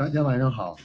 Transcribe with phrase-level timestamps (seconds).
[0.00, 0.78] 大家晚上好，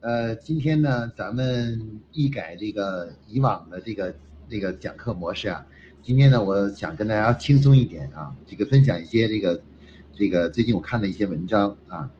[0.00, 4.14] 呃，今天呢，咱们一改这个以往的这个
[4.46, 5.66] 这个讲课模式啊，
[6.02, 9.58] 今天呢，我想跟大家轻松一点啊，这个分享一些这个
[10.12, 12.10] 这个最近我看的一些文章啊，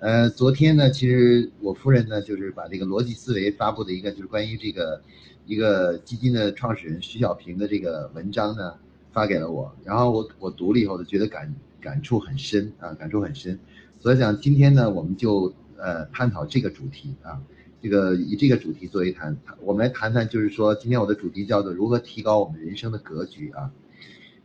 [0.00, 5.00] 呃，昨天呢，其实我夫人呢，就是把这个逻辑思维发布的一个就是关于这个
[5.46, 8.74] 一个基金的创始人徐小平的这个文章呢，
[9.12, 13.56] 发给了我，然后我我读了以后就，觉得感感触很深啊，感触很深，
[14.00, 15.54] 所以讲今天呢，我们就。
[15.78, 17.40] 呃，探讨这个主题啊，
[17.82, 23.70] 这个以这个主题作为谈，我们来谈谈，就是说，今天我的主题叫做如何提高我们人生的格局啊。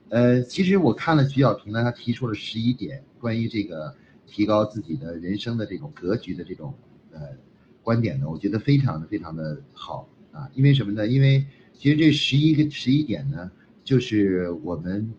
[0.09, 3.95] 呃，其实我看了徐小平呢，他提出了十一点关于这个
[4.27, 6.73] 提高自己的人生的这种格局的这种
[7.11, 7.21] 呃
[7.81, 10.49] 观点呢，我觉得非常的非常的好啊。
[10.53, 11.07] 因为什么呢？
[11.07, 13.49] 因为其实这十一个十一点呢，
[13.83, 15.13] 就是我们，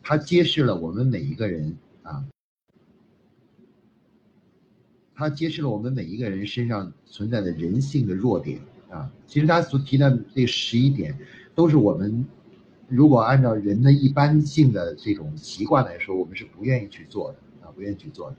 [0.00, 2.24] 它揭示了我们每一个人啊。
[5.20, 9.12] 它揭示了我们每一个人身上存在的人性的弱点啊。
[9.26, 11.14] 其实他所提的这十一点，
[11.54, 12.26] 都是我们
[12.88, 18.36] 如果按照人的一般性的这种习惯来说，我们是不愿意去做的啊，不愿意去做的。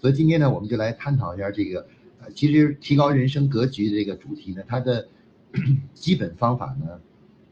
[0.00, 1.86] 所以今天呢，我们就来探讨一下这个，
[2.22, 5.06] 呃，其实提高人生格局的这个主题呢，它的
[5.92, 6.98] 基本方法呢，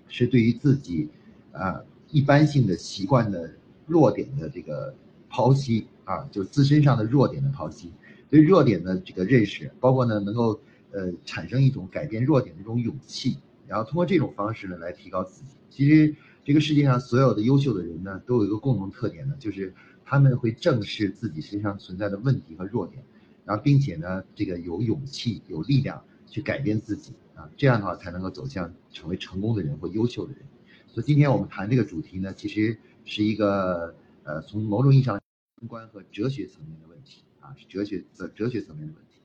[0.08, 1.06] 是对于自己
[1.52, 3.52] 啊一般性的习惯的
[3.86, 4.94] 弱点的这个
[5.30, 7.92] 剖析啊，就自身上的弱点的剖析。
[8.30, 10.60] 对弱点的这个认识，包括呢能够
[10.92, 15.56] 呃产生一种改变弱点的一种勇气，然后通过这种方式呢来提高自己。
[15.68, 16.14] 其实
[16.44, 23.02] 这个世界上所有的优秀的人呢，都有一个共同特点呢，就是他们会正视自己身上存在的问题和弱点，
[23.44, 30.42] 然后并且呢这个有勇气、有力量去改变自己啊，这样的话才能够走向成为成功的人或优秀的人。
[30.86, 35.20] 所以今天我们谈这个主题呢，其实是一个呃从某种意义上
[35.68, 37.22] 观和哲学层面的问题。
[37.40, 39.20] 啊，是哲学哲哲学层面的问题。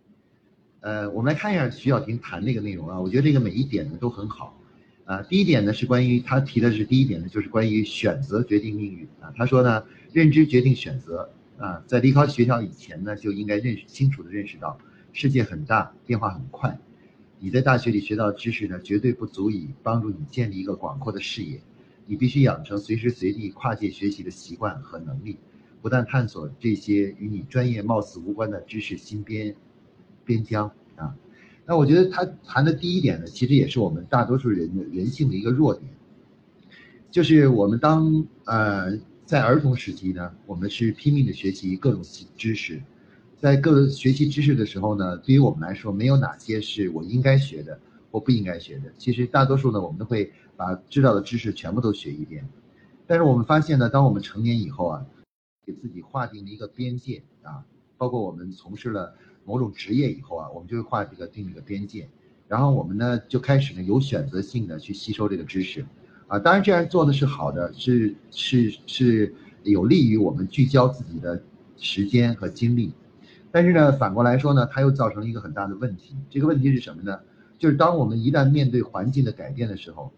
[0.81, 4.59] 呃，我们来看一下徐小平谈这个内容啊，我觉得这个每一点呢都很好。
[5.05, 9.31] 啊，第一点呢是关于他提的是第一点呢，就是关于选择决定命运啊。
[9.35, 14.79] 他说呢，认知决定选择啊，在离开学校以前呢，就应该认识清楚的认识到，
[15.13, 16.79] 世界很大，变化很快。
[17.37, 21.61] 你在大学里学到知识呢，绝对不足以帮助你建立一个广阔的视野。
[22.07, 25.37] 你必须养成随时随地跨界学习的习惯和能力。
[25.85, 29.55] 不断探索这些与你专业貌似无关的知识新边
[30.25, 31.15] 边疆啊，
[31.63, 35.85] 那我觉得他谈的第一点呢，其实也是我们大多数人的人性的一个弱点，
[37.11, 38.97] 就是我们当呃
[39.27, 42.01] 在儿童时期呢，我们是拼命的学习各种
[42.35, 42.81] 知识，
[43.37, 47.79] 在各学习知识的时候呢，对于我们来说，没有哪些是我应该学的
[48.09, 48.91] 或不应该学的。
[48.97, 52.43] 其实大多数呢，我们都会把知道的知识全部都学一遍，
[53.05, 55.05] 但是我们发现呢，当我们成年以后啊。
[55.65, 57.65] 给自己划定了一个边界啊，
[57.97, 62.07] 包括我们从事了某种职业以后啊，我们就会画这个定这个边界，
[62.47, 65.85] 然后我们呢就开始呢有选择性的去吸收这个知识，
[66.27, 69.33] 啊，当然这样做的是好的，是是是
[69.63, 71.41] 有利于我们聚焦自己的
[71.77, 72.93] 时间和精力，
[73.51, 77.19] 但是呢反过来说呢，它又造成了一个很大的问题，这个问题是什么呢？
[77.57, 80.11] 就是当我们一旦面对环境的改变的时候，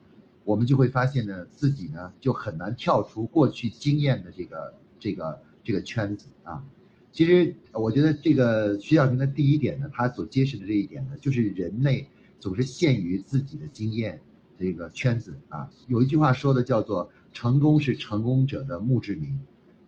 [0.43, 4.73] 我们就会发现呢自己呢就很难跳出过去经验的这个。
[4.99, 6.63] 这个这个圈子啊，
[7.11, 12.07] 其实我觉得这个徐小平的第一点呢，他所揭示的这一点呢，就是人类
[12.39, 14.19] 总是限于自己的经验
[14.57, 15.69] 这个圈子啊。
[15.87, 19.39] 有一句话说的叫做“成功是成功者的墓志铭”，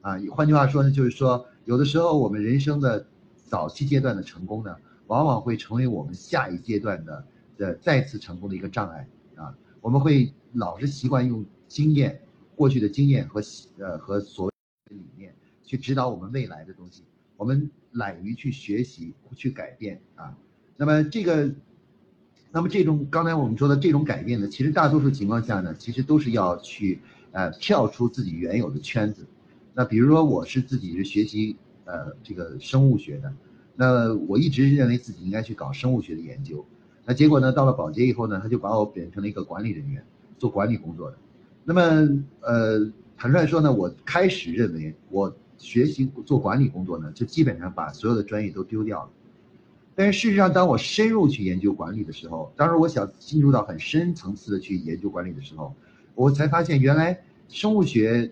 [0.01, 3.05] 啊，换句话说呢，就是说有的时候我们人生的
[3.45, 4.75] 早期阶段的成功呢，
[5.07, 7.25] 往往会成为我们下一阶段的
[7.57, 9.55] 的再次成功的一个障碍啊。
[9.81, 12.19] 我们会老是习惯用经验、
[12.55, 13.41] 过去的经验和
[13.77, 14.49] 呃和所。
[15.69, 17.03] 去指导我们未来的东西，
[17.37, 20.35] 我们懒于去学习、去改变啊。
[20.75, 21.53] 那么这个，
[22.51, 26.99] 那么这种刚才我们说的这种改变呢，其实大多数情况下呢，其实都是要去
[27.33, 29.27] 呃跳出自己原有的圈子。
[29.75, 31.55] 那比如说我是自己是学习
[31.85, 33.31] 呃这个生物学的，
[33.75, 36.65] 那我一直认为自己应该去搞生物学的研究。
[37.05, 40.03] 那结果呢，到了保洁以后呢，他就把我变成了一个管理人员，
[40.39, 41.17] 做管理工作的。
[41.63, 42.91] 那么呃。
[43.21, 49.09] 坦率说呢，我开始认为我学习做管理工作呢，就基本上把所有的专业都丢掉了。
[49.93, 55.75] 但是事实上，当我深入去研究管理的时候，当时我想进入到很深层次的去研究管理的时候，
[56.15, 58.31] 我才发现原来生物学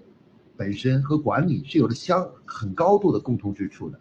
[0.56, 4.00] 本身和管理是有着相很高度的共通之处的。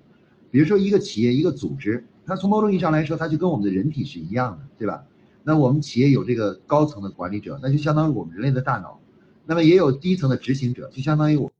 [0.50, 5.05] 比如说一个企业一个组织，它从某种意义上来说，它就跟我们的人体是一样的，对吧？
[5.43, 9.00] 那我们企业有这个高层的管理者，那就相当于我们人类的大脑。
[9.44, 11.52] 那么也有低层的执行者，就相当于我，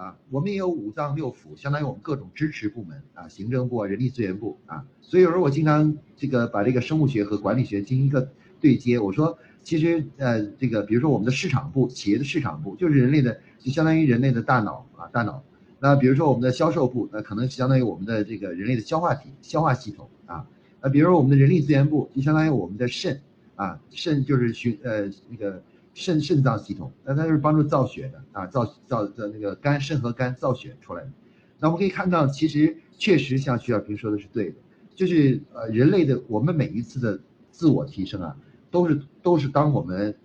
[0.00, 4.82] 啊，我们也有五脏六腑，相当于我们各种支持部门啊，行政部、人力资源部啊。
[5.02, 8.26] 所以有时候我经常这个把这个生物学和管理学进行一个
[8.62, 8.98] 对接。
[8.98, 15.44] 我说，其实呃，这个比如说我们的市场部，企业的市场部就是人类的，就相当于人类的大脑啊，大脑。
[15.78, 20.46] 那比如说我们的销售部，那可能相当于我们的这个人类的消化体、消化系统啊。
[20.80, 23.20] 那比如说我们的人力资源部，就相当于我们的肾
[23.54, 25.62] 啊，肾就是循呃那个。
[25.92, 31.10] 肾肾脏系统，那它就是帮助造血的啊，造造的那个肝肾和肝造血出来的。
[31.58, 34.56] 那我们可以看到，其实确实像徐小平说的是对的，
[34.94, 37.20] 就是呃人类的我们每一次的
[37.50, 38.36] 自我提升啊，
[38.70, 40.16] 都是都是当我们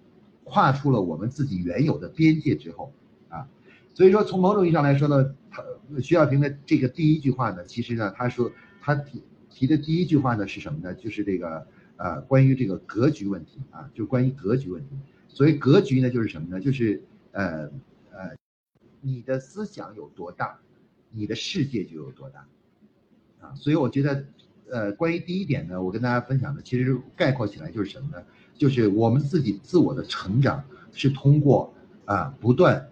[0.44, 2.94] 跨出了我们自己原有的边界之后
[3.28, 3.46] 啊。
[3.94, 5.64] 所以说从某种意义上来说呢，他
[6.02, 10.94] 徐小平的这个第一句话呢，其实呢他说他提提的第一句话呢是什么呢？
[10.94, 11.68] 就是这个
[11.98, 14.96] 呃关于这个格局问题啊，就关于格局问题。
[15.36, 16.62] 所以格局呢，就是什么呢？
[16.62, 17.02] 就是
[17.34, 17.70] 呃
[18.12, 18.36] 呃，
[19.02, 20.58] 你的思想有多大，
[21.12, 22.48] 你的世界就有多大，
[23.42, 24.26] 啊，所以我觉得，
[24.70, 28.24] 呃，关于第一点呢，我跟大家分享的，其实概括起来就是什么呢？
[28.58, 31.74] 就是我们自己自我的成长是通过
[32.06, 32.88] 啊不断，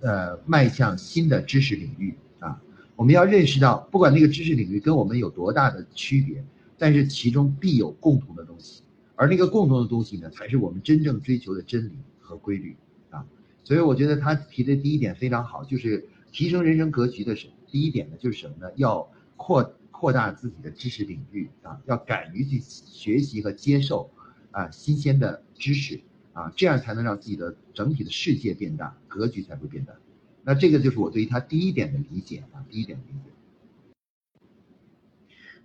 [0.00, 2.58] 呃迈向新的知识领域啊，
[2.96, 6.42] 我们要认识到，不管那个知识领域跟我们有多大的区别，
[6.78, 8.82] 但是其中必有共同的东西。
[9.16, 12.76] 而那个共同的东西呢，才是我们真正追求的真理和规律
[13.10, 13.26] 啊。
[13.64, 18.70] 所以我觉得他提的第一点非常好，就是提升人生格局的是第一点呢，就是什么呢？
[18.76, 24.10] 要扩扩大自己的知识领域啊，要敢于去学习和接受
[24.50, 25.98] 啊新鲜的知识
[26.34, 29.94] 啊，这样才能让自己的整体的世界变大，格局才会变大。
[30.44, 33.30] 那这个就是我对于他第一点的理解啊，第一点的理解。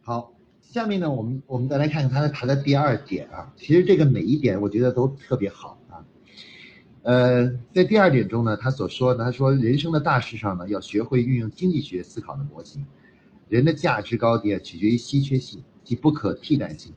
[0.01, 0.33] 好。
[0.71, 5.99] 下面呢，我们我们再来看看他的谈的第二点啊，其实这个每一点我觉得都特别好啊。
[7.03, 12.85] 呃，在第二点中呢，他所说的，他说人生的大事上呢，要学会运用经济学思考的模型，
[13.49, 16.93] 人的价值高低啊，取决于稀缺性及不可替代性，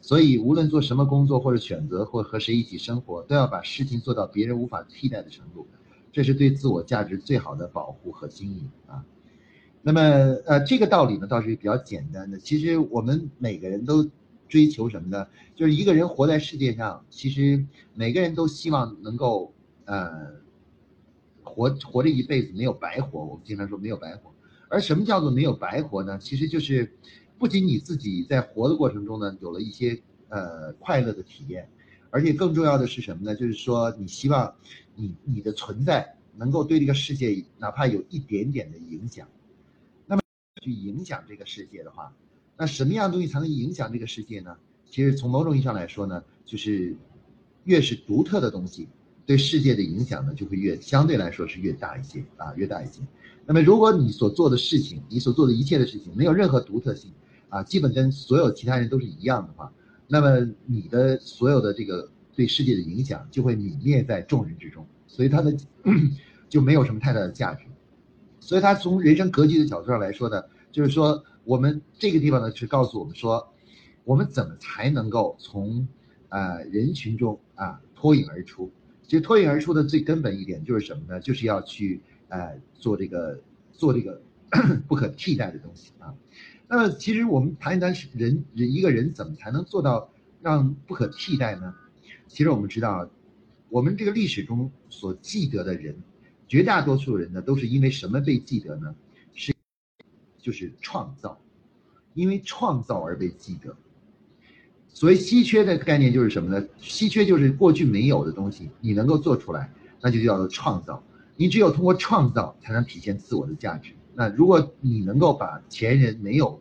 [0.00, 5.66] 所以无论做什么工作或者选择或和谁一起生活，都要把事情做到别人无法替代的程度，
[6.10, 9.04] 这是对自我价值最好的保护和经营啊。
[9.88, 10.00] 那么，
[10.44, 12.36] 呃，这个道理呢倒是比较简单的。
[12.36, 14.06] 其实我们每个人都
[14.46, 15.26] 追求什么呢？
[15.56, 17.64] 就是一个人活在世界上，其实
[17.94, 19.50] 每个人都希望能够，
[19.86, 20.12] 呃，
[21.42, 23.24] 活活这一辈子没有白活。
[23.24, 24.30] 我们经常说没有白活。
[24.68, 26.18] 而什么叫做没有白活呢？
[26.18, 26.92] 其实就是，
[27.38, 29.98] 不仅你自己在活的过程中呢有了一些
[30.28, 31.66] 呃快乐的体验，
[32.10, 33.34] 而且更重要的是什么呢？
[33.34, 34.54] 就是说你希望
[34.94, 39.26] 你你的存在能够对这个世界哪怕有一点点的影响。
[40.60, 42.12] 去影响这个世界的话，
[42.56, 44.56] 那什么样的东西才能影响这个世界呢？
[44.90, 46.96] 其实从某种意义上来说呢，就是
[47.64, 48.88] 越是独特的东西，
[49.26, 53.00] 对世界的影响呢就会越相对来说是越大一些啊，越大一些。
[53.46, 57.12] 那么如果你所做的事情，你所做的一切的事情没有任何独特性
[57.48, 59.72] 啊，基本跟所有其他人都是一样的话，
[60.06, 65.56] 那么你的所有的这个对世界的影响就会泯灭在众人之中，所以它的
[66.48, 67.64] 就没有什么太大的价值。
[68.40, 70.42] 所以，他从人生格局的角度上来说呢，
[70.72, 73.52] 就是说，我们这个地方呢是告诉我们说，
[74.04, 75.86] 我们怎么才能够从，
[76.28, 78.70] 呃，人群中啊脱颖而出。
[79.02, 81.20] 其实脱颖而出的最根本一点就是什么呢？
[81.20, 83.38] 就是要去，呃，做这个
[83.72, 84.20] 做这个
[84.88, 86.14] 不可替代的东西啊。
[86.68, 91.74] 那么，其实我们谈一谈人人一个人怎么才能做到让不可替代呢？
[92.28, 93.08] 其实我们知道，
[93.68, 95.96] 我们这个历史中所记得的人。
[96.48, 98.94] 绝大多数人呢，都是因为什么被记得呢？
[99.34, 99.54] 是，
[100.38, 101.38] 就是创造，
[102.14, 103.76] 因为创造而被记得。
[104.88, 106.66] 所谓稀缺的概念就是什么呢？
[106.78, 111.04] 稀缺就是过去没有的东西，你能够做出来，那就叫做创造。
[111.36, 113.92] 你只有通过创造，才能体现自我的价值。
[114.14, 116.60] 那如果你能够把前人没有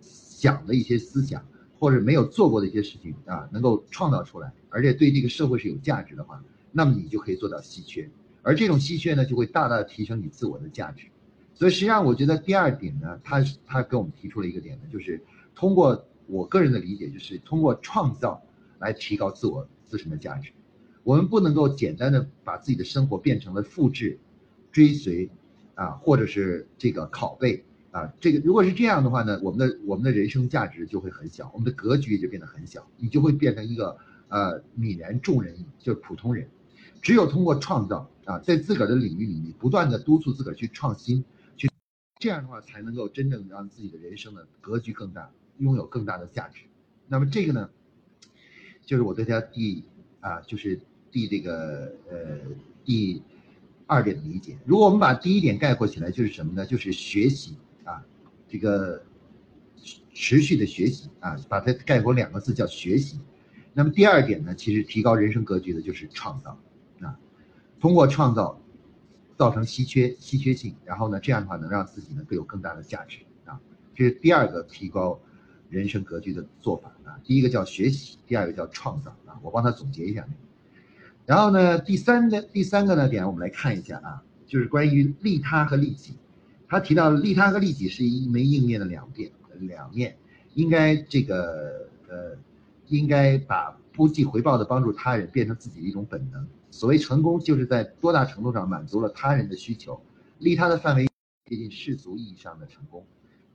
[0.00, 1.46] 想的一些思想，
[1.78, 8.10] 或者没有做过的一些事情啊，能够创造出来，而且对这个社会是有价值的话，那么你就可以做到稀缺。
[8.42, 11.06] 而这种稀缺呢，就会大大提升你自我的价值。
[11.54, 15.22] 所以实际上，我觉得第二点呢，他他给我们提出了一个点呢，就是
[15.54, 18.42] 通过我个人的理解，就是通过创造
[18.78, 20.50] 来提高自我自身的价值。
[21.04, 24.18] 我们不能够简单的把自己的生活变成了复制、
[24.72, 25.28] 追随
[25.74, 28.12] 啊，或者是这个拷贝啊。
[28.18, 33.96] 这个如果是这样的话呢，我们的我们的人生价值就会很小，我们的格局也就变得很小，你就会变成一个
[34.28, 36.48] 呃泯然众人，就是普通人。
[37.02, 41.22] 只有通过创造啊，在自个儿的领域里面不断的督促自个儿去创新，
[41.56, 41.68] 去
[42.20, 45.28] 这样的话才能够真正让自己的人生的格局更大，
[45.58, 46.62] 拥有更大的价值。
[47.08, 47.68] 那么这个呢，
[48.86, 49.84] 就是我对他第
[50.20, 50.80] 啊，就是
[51.10, 52.38] 第这个呃
[52.84, 53.20] 第
[53.86, 54.56] 二点的理解。
[54.64, 56.64] 如果我们把第一点概括起来，就是什么呢？
[56.64, 58.00] 就是学习啊，
[58.48, 59.02] 这个
[60.14, 63.18] 持续的学习啊，把它概括两个字叫学习。
[63.74, 66.56] 那么第二点呢，其实提高人生格局的就是创造
[67.02, 67.18] 啊，
[67.80, 68.60] 通过创造
[69.36, 73.60] 造成稀缺稀缺性，然后呢，这样的话能让自己呢更有更大的价值啊，
[73.94, 75.18] 这是第二个提高
[75.68, 77.18] 人生格局的做法啊。
[77.24, 79.38] 第一个叫学习，第二个叫创造啊。
[79.42, 80.26] 我帮他总结一下。
[81.26, 86.16] 然后呢，第三个第三个呢点，我们来看一下啊，就是关于利他和利己。
[86.68, 89.30] 他提到利他和利己是一枚硬面的两面
[89.60, 90.16] 两面，
[90.54, 92.36] 应该这个呃。
[92.88, 96.46] 应该把不计回报的帮助他人变成自己的一种本能。
[96.72, 100.02] 所谓成功，就是在多大程度上满足了他人的需求，
[100.38, 101.06] 利他的范围
[101.48, 103.06] 接近世俗意义上的成功。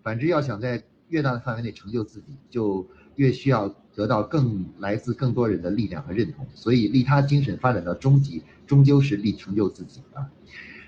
[0.04, 6.46] 反之，要想在越大的范围内成就自己，就越需要得到更来自更多人的力量和认同。
[6.54, 10.30] 所以，利他精神发展到终极，终究是利成就自己啊。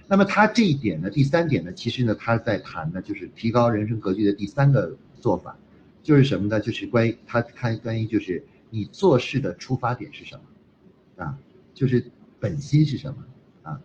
[0.08, 5.58] 那么，他这一点呢，第三点呢，其实呢，他在谈的就是提高人生格局的第三个做法。
[6.02, 6.60] 就是什么呢？
[6.62, 11.38] 就是关于他看关于就是你做事的出发点是什么，啊，
[11.74, 12.10] 就是
[12.40, 13.26] 本心是什么
[13.64, 13.82] 啊？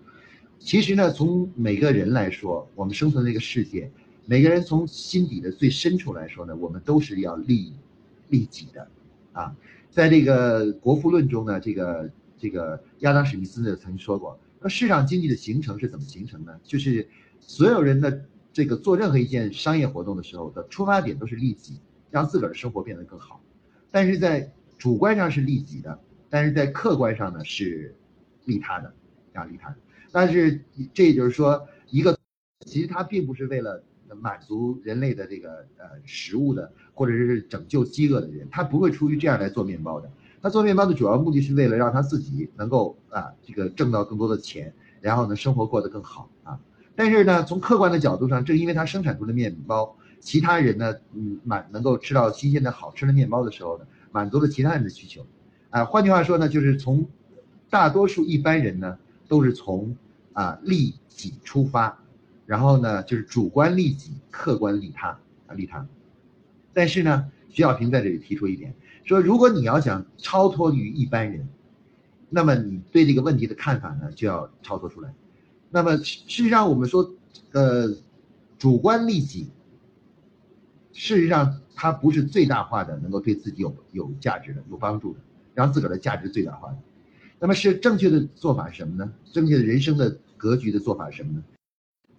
[0.59, 3.91] 其实呢，从每个人来说，我们生存的这个世界，
[4.27, 7.73] 每个人从心底的最深处来说呢，我们都是要利
[8.29, 8.89] 利己的，
[9.33, 9.57] 啊，
[9.91, 16.59] 在这个《国富论》中呢，这个这个亚当史密斯呢曾经说过，那市场经济的形成是怎么形成呢？
[16.63, 17.09] 就是
[17.41, 21.79] 所有人的这个做任何一件商业活动的时候的出发点都是利己。
[22.11, 23.41] 让自个儿的生活变得更好，
[23.91, 25.99] 但是在主观上是利己的，
[26.31, 27.93] 但是在客观上呢是
[28.45, 28.93] 利他的，
[29.33, 29.77] 啊利他的。
[30.13, 30.61] 但是
[30.93, 32.17] 这也就是说，一个
[32.67, 33.83] 其实他并不是为了
[34.21, 40.11] 满足人类的这个呃食物的，或者是拯救饥饿的人，他不会出于这样来做面包的。
[40.41, 46.61] 他做面包的主要目的是为了让他自己能够啊这个挣到更多的钱，然后呢生活过得更好啊。
[46.95, 49.97] 但是呢，从客观的角度上，正因为他生产出的面包。
[50.21, 55.27] 其他人呢，嗯，满能够吃到新鲜的好吃的面包的时候呢，满足了其他人的需求，
[55.69, 57.07] 啊，换句话说呢，就是从
[57.75, 59.97] 大多数一般人呢，都是从
[60.33, 61.99] 啊利己出发，
[62.47, 65.09] 然后呢，就是主观利己，客观利他
[65.49, 65.85] 啊利他。
[66.73, 71.49] 但是呢，徐小平在这里提出一点，说如果你要想超脱于一般人，
[72.31, 75.13] 那么你对这个问题的看法呢，就要超脱出来。
[75.71, 77.13] 那么事实上，我们说，
[77.51, 77.93] 呃，
[78.57, 79.51] 主观利己。
[80.93, 85.19] 事实上，它不是最大化的，能够对自己有有价值的、有帮助的，
[85.55, 86.79] 让自个儿的价值最大化的。
[87.45, 89.13] 那么是正确的做法是什么呢？
[89.31, 91.45] 正确的人生的格局的做法是什么呢？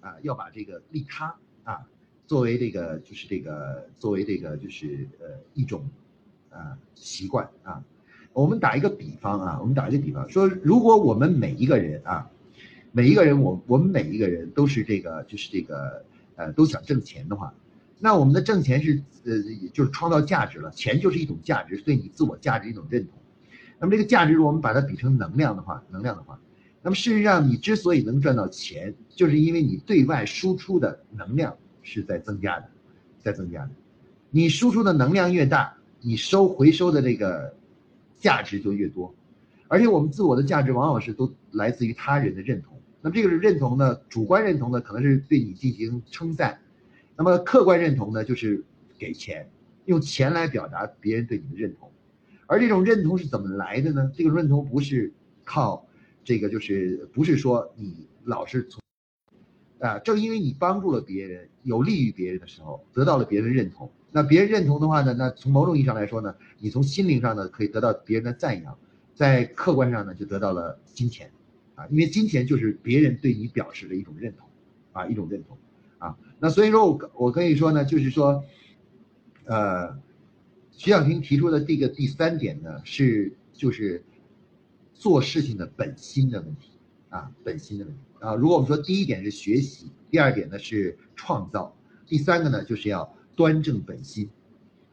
[0.02, 1.84] 啊，要把这个利他啊，
[2.28, 5.84] 作为这个就是这个作为这个就是呃一种
[6.52, 7.84] 啊习惯啊。
[8.34, 12.30] 我们打一个比方啊，我们打一个比方说，如果我们每一个人啊，
[12.92, 16.06] 每一个人我我们每一个人都是这个就是这个
[16.36, 17.52] 呃都想挣钱的话。
[17.98, 19.42] 那我们的挣钱是呃，
[19.74, 23.14] 就是创造价值了，钱就是一种价值，对你自我价值一种认同。
[23.80, 26.40] 那么这个价值，如果我们把它比成能量的话，能量的话，
[26.82, 32.70] 那么事实上你之所以能赚到钱，就是因为你对外输出的能量是在增加的，
[33.22, 33.72] 在增加的。
[34.30, 37.56] 你输出的能量越大，你收回收的这个
[38.18, 39.14] 价值就越多。
[39.68, 42.80] 而且我们自我的价值往往是都来自于他人的认同。
[43.02, 46.60] 那么这个是认同呢，主观认同呢，可能是对你进行称赞。
[47.18, 48.64] 那么客观认同呢，就是
[48.98, 49.50] 给钱，
[49.86, 51.90] 用钱来表达别人对你的认同，
[52.48, 54.12] 而这种认同是怎么来的呢？
[54.16, 55.86] 这个认同不是靠
[56.24, 58.82] 这个，就是不是说你老是从
[59.80, 68.78] 啊，正因为你帮助了别人，有利于别人的时候，得到了别人认同，那别人认同的话呢，那从某种意义上来说呢，你从心灵上呢可以得到别人的赞扬，
[69.14, 71.32] 在客观上呢就得到了金钱，
[71.76, 74.48] 啊，因为金钱就是别人对你表示的一种认同，
[74.94, 75.58] 啊，一种认同。
[75.98, 78.44] 啊，那所以说我我可以说呢，就是说，
[79.46, 79.98] 呃，
[80.78, 84.04] 徐小平提出的这个第三点呢，是就是
[84.94, 86.72] 做事情的本心的问题
[87.10, 88.36] 啊，本心的问题啊。
[88.36, 94.30] 如果我们说第一点是学习，第二点呢是创造，第三个呢就是要端正本心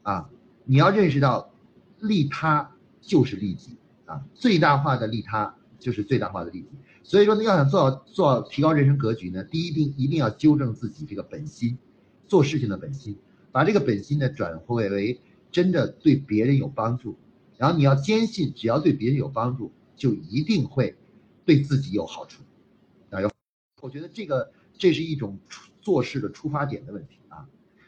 [0.03, 0.31] 啊。
[0.65, 1.53] 你要认识到，
[2.01, 6.69] 利他就是利己啊，最大化的利他就是最大化的利己。
[7.03, 11.77] 所以说呢，要想做好做好提高人生格局呢，第一定一定要纠正自己这个本心，
[12.29, 13.19] 做事情的本心，
[13.51, 15.21] 把这个本心呢转化为
[15.53, 17.17] 真的对别人有帮助，
[17.59, 20.97] 然后你要坚信，只要对别人有帮助，就一定会
[21.45, 22.43] 对自己有好处。
[23.11, 23.31] 啊，有，
[23.83, 25.39] 我觉得这个这是一种
[25.81, 27.47] 做事的出发点的问题啊。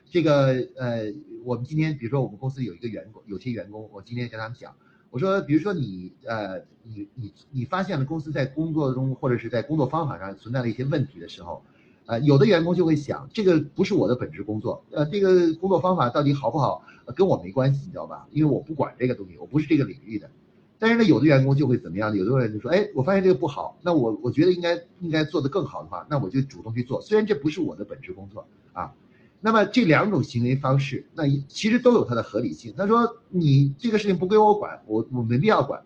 [0.09, 4.77] 这个呃，我们今天比如说我们公司有一个员工，有些员工，我今天跟他们讲。
[5.11, 11.65] 我说，比如说你呃，你你你发现了公司在工作中或者是在工作方法上存在了一些问题的时候，
[12.07, 16.85] 呃，有的员工就会想，这个不是我的本职工作，呃，这个工作方法到底好不好，
[17.17, 18.27] 跟我没关系，你知道吧？
[18.31, 20.31] 因为我不管这个东西，我不是这个领域的。
[20.79, 22.17] 但是呢，有的员工就会怎么样呢？
[22.19, 28.93] 有的人就说，哎，我发现这个不好，那我我觉得应该应该做得更好的话，那我就主动去做，虽然这不是我的本职工作啊。
[29.41, 32.75] 那么这两种行为方式，那其实都有它的合理性。
[32.77, 35.83] 他说你这个事情不归我管，我我没必要管。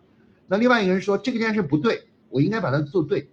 [0.46, 3.28] 那另外一个人说这个件事不对，我应该把它做对。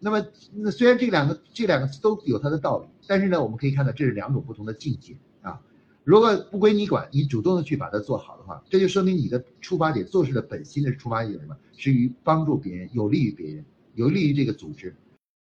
[0.00, 5.60] 那么那虽然这两个这两个都有它的道理，但是呢，我们可以看到这是两种不同的境界啊。
[6.04, 11.56] 如果不归你管，你主动的去把它做好的话，这就说明你的出发点做事的本心的出发点是什么？
[11.76, 13.64] 是于帮助别人，有利于别人，
[13.94, 14.94] 有利于这个组织。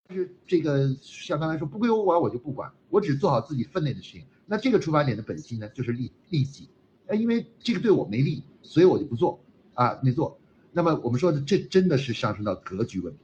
[0.09, 4.25] 就是这个像刚才说不归我管，我就不管，我只做好自己分内的事情。
[4.47, 6.69] 那这个出发点的本心呢，就是利利己，
[7.07, 9.41] 哎，因为这个对我没利，所以我就不做
[9.75, 10.37] 啊，没做。
[10.73, 13.21] 那么我们说的这真的是上升到格局问题，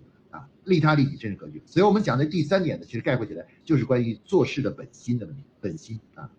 [0.67, 1.63] 利他利己真是格局。
[1.65, 6.31] 所以我们讲的第三点呢，其实概括起来就是关于做事的本心的问题，本心啊。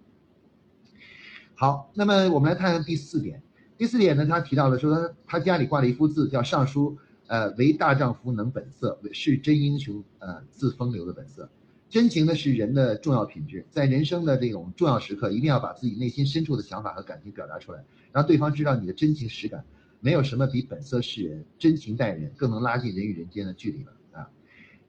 [1.56, 3.42] 好，那么我们来看看第四点。
[3.76, 6.96] 第四点呢，他提到了说他家里挂了一幅字，叫尚书。
[7.30, 11.50] 呃，为大丈夫能本色，是真英雄，呃，自风流的本色。
[11.90, 19.62] 真情呢是人的重要品质，在人生的这种重要时刻，一定要把自己内心深处的想法和感情表达出来，让对方知道你的真情实感。
[20.00, 23.92] 没有什么比本色示人、真情待人更能拉近人与人间的距离了。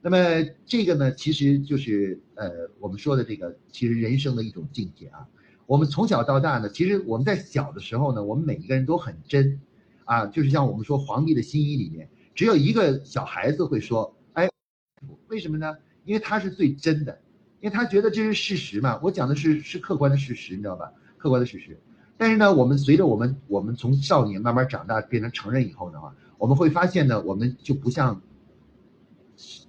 [0.01, 0.17] 那么
[0.65, 5.27] 这个呢，其实就是呃我们说的这个，其实人生的一种境界啊。
[5.65, 9.59] 我们从小到大呢，其实我们在小的时候呢，我们每一个人都很真
[10.05, 12.09] 啊，就是像我们说皇帝的新衣里面。
[12.33, 14.49] 只有一个小孩子会说：“哎，
[15.27, 15.75] 为什么呢？
[16.05, 17.19] 因为他是最真的，
[17.59, 18.97] 因为他觉得这是事实嘛。
[19.03, 20.89] 我讲的是是客观的事实，你知道吧？
[21.17, 21.77] 客观的事实。
[22.17, 28.21] 但是呢，我们随着我们我们从少年慢慢长大变成成人以后的话，我们会发现呢，我们就不像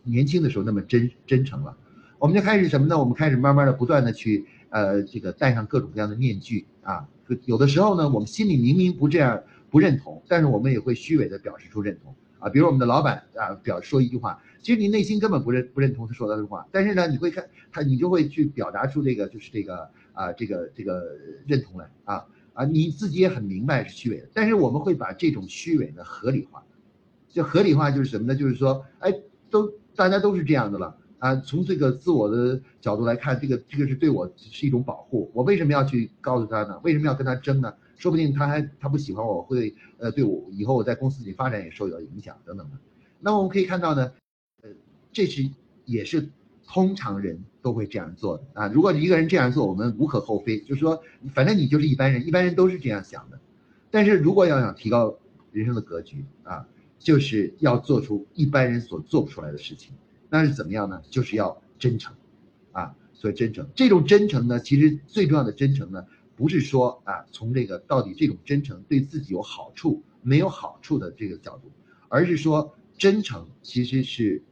[0.04, 1.76] 年轻的时候那么真真诚了。
[2.18, 2.98] 我们就开始什么呢？
[2.98, 7.08] 我们开始慢慢的不断的去呃这个戴上各种各样的面具啊。
[7.44, 21.02] 有的时候呢，我们心里明明不这样不认同，但是我们也会虚伪的表示出认同。”啊，比如我们的老板啊，表说一句话，其实你内心根本不认不认同他说的话，但是呢，你会看他，你就会去表达出这个就是这个啊，这个这个
[21.46, 26.64] 认同来啊啊，你自己也很明白是虚伪的，但是我们会把这种虚伪呢合理化，
[27.28, 28.34] 就合理化就是什么呢？
[28.34, 29.14] 就是说，哎，
[29.50, 36.80] 都大家都是这样的了啊，从这个自我的角度来看，这个这个是对我是一种保护，我为什么要去告诉他呢？
[36.82, 37.74] 为什么要跟他争呢？
[37.96, 42.76] 说不定他还他不喜欢我，会呃对我以后我在公司里发展也受到影响等等的。
[43.18, 44.10] 那我们可以看到呢，
[44.62, 44.70] 呃，
[45.12, 45.50] 这是
[45.84, 46.30] 也是
[46.66, 48.68] 通常人都会这样做的啊。
[48.68, 51.02] 如果一个人这样做，我们无可厚非，就是说
[51.34, 53.38] 反正你就是一般人，一般人都是这样想的。
[53.90, 55.14] 但是如果要想提高
[55.52, 56.66] 人生的格局啊，
[57.00, 59.92] 就是要做出一般人所做不出来的事情。
[60.28, 61.02] 那是怎么样呢？
[61.10, 62.14] 就是要真诚
[62.70, 66.06] 啊，所以真诚这种真诚呢，其实最重要的真诚呢。
[66.36, 71.70] 不是说啊，从这个到底这种真诚对自己有好处没有好处的这个角度，
[72.08, 74.42] 而是说真诚其实是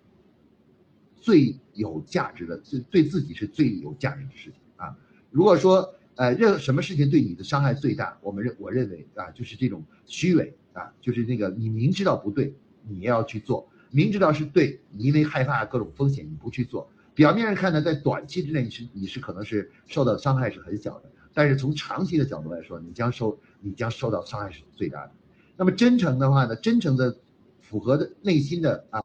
[1.16, 4.98] 最有价值的，是对自己是最有价值的事情啊。
[5.30, 12.54] 如果说呃，任什么事情对你的伤害最大，我们认我认为啊，就是这种虚伪啊，就是那个你明知道不对，
[12.86, 21.10] 你也要去做，明知道是对，你因为害怕各种风险你不去做，表面上看呢，在短期之内你是你是可能是受到伤害是很小的。
[21.34, 25.12] 但是从长期的角度来说，你将受你将受到伤害是最大的。
[25.56, 27.16] 那么真诚的话呢，真诚的
[27.60, 29.02] 符合的内心的啊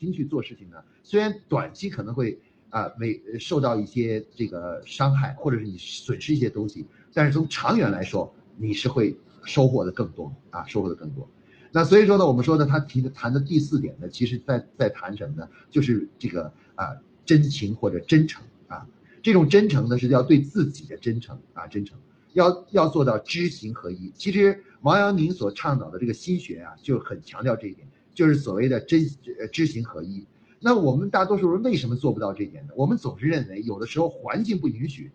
[0.00, 2.38] 心去做事情呢，虽然短期可能会
[2.70, 11.28] 啊为受到一些这个伤害，或者是你损失一些东西，但是从长远来说，你是会收获的更多啊，收获的更多。
[11.70, 15.48] 那所以说呢，我们说呢，他提的谈的第四点呢，其实在在谈什么呢？
[15.70, 18.86] 就是这个啊真情或者真诚啊。
[19.22, 21.98] 这种真诚呢，是要对自己的真诚啊，真诚，
[22.32, 24.12] 要要做到知行合一。
[24.14, 29.04] 其实王阳明所倡导的这个心学啊，就很强调这一点，就是所谓的真
[29.50, 30.24] 知行合一。
[30.60, 32.72] 那我们大多数人为什么做不到这一点呢？
[32.76, 35.10] 我们总是认为有的时候环境不允许，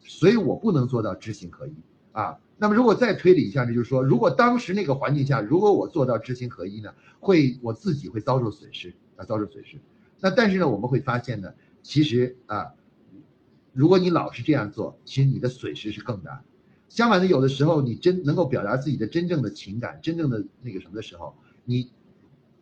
[0.00, 1.74] 所以我不能做到知行合一
[2.14, 2.40] 啊。
[2.56, 9.78] 那么如果再推理一下呢，就是说，如果当时那个环境下，如果我做到知行合一呢，会我自己会遭受损失啊，遭受损失。
[10.20, 12.72] 那但是呢，我们会发现呢，其实啊。
[13.76, 16.44] 如果你老是这样做，其实你的损失是更大。
[16.88, 21.90] 相反的，有的时候你真能够表达自己的真正的情感、真正的那个什么的时候，你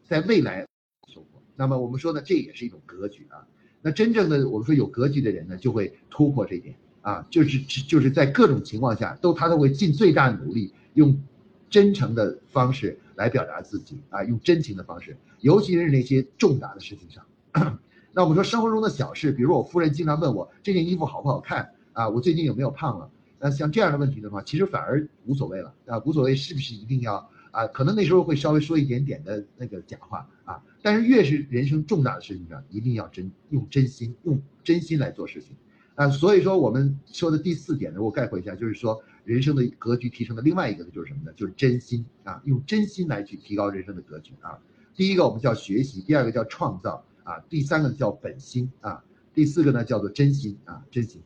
[0.09, 0.67] 在未来
[1.12, 1.43] 收获。
[1.55, 3.47] 那么我们说呢，这也是一种格局啊。
[3.83, 11.23] 那真正的我们说有格局的人呢，就会突破这一点啊，就是就是在各种情况下都他都会尽最大努力，用
[11.69, 17.25] 真诚的方式来表达自己啊，用真情的方式，尤其是那些重大的事情上。
[18.15, 23.11] 那我们说生活中的小事，比如我夫人经常问我这件衣服好不好看啊，我最近有没有胖了？
[23.38, 27.67] 那像这样的问题的话，其实反而无所谓了啊，无所谓是不是一定要啊？
[27.67, 35.57] 可能那时候会稍微说一点点的那个假话啊，但是越是人生重大的事情上，一定要真用真心，用真心来做事情
[35.94, 36.09] 啊。
[36.09, 41.33] 所以说我们说的第四点呢，我概括一下，就是说人生的格局提升的另外一个呢，就是什么呢？
[41.37, 44.59] 就是真心啊，用真心来去提高人生的格局啊。
[44.94, 47.05] 第一个我们叫学习，第二个叫创造。
[47.24, 51.22] 啊，第三个叫本心啊，第四个呢叫做真心啊，真心。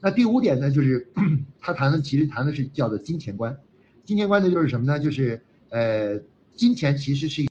[0.00, 1.12] 那第五点呢，就是
[1.60, 3.54] 他谈的其实谈的是叫做金钱观，
[4.02, 4.98] 金钱观呢就是什么呢？
[4.98, 6.18] 就是呃，
[6.54, 7.46] 金钱其实是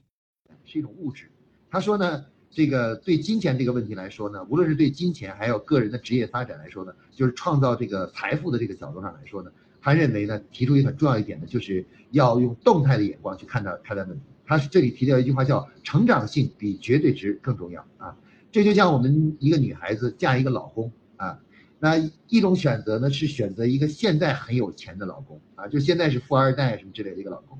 [0.64, 1.30] 是一种物质。
[1.70, 14.22] 他说呢，这个对金钱这个问题来说呢，无论是对金钱还有个人的职业发展来说呢，就是创造这个财富的这个角度上来说呢，他认为呢，提出一个很重要一点呢，就是要用动态的眼光去看待看待问题。
[14.44, 18.14] 他是这里提到一句话，叫成长性比绝对值更重要啊。
[18.50, 21.38] 这就像我们一个女孩子嫁一个老公啊，
[21.78, 21.96] 那
[22.28, 27.58] 一种选择呢是选择一个现在很有钱的老公啊，就现在是富二代什么之类的一个老公。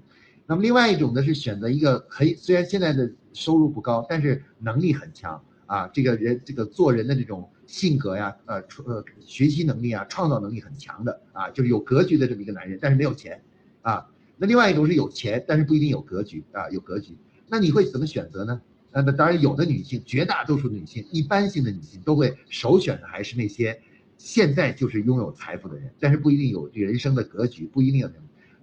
[0.52, 13.40] 那么另外一种呢是选择一个可以虽然现在的收入不高，但是能力很强啊，这个人这个做人的这种性格呀，呃呃学习能力啊，创造能力很强的啊，就是有格局的这么一个男人，但是没有钱
[13.80, 14.06] 啊。
[14.36, 17.16] 那另外一种是有钱，但是不一定有格局啊，有格局。
[17.48, 18.60] 那你会怎么选择呢？
[18.92, 23.80] 那那当然，有的女性，绝大多数的女性，一般性的女性都会首选的还是那些
[24.18, 28.10] 现在就是拥有财富的人，但是不一定有人生的格局，不一定有。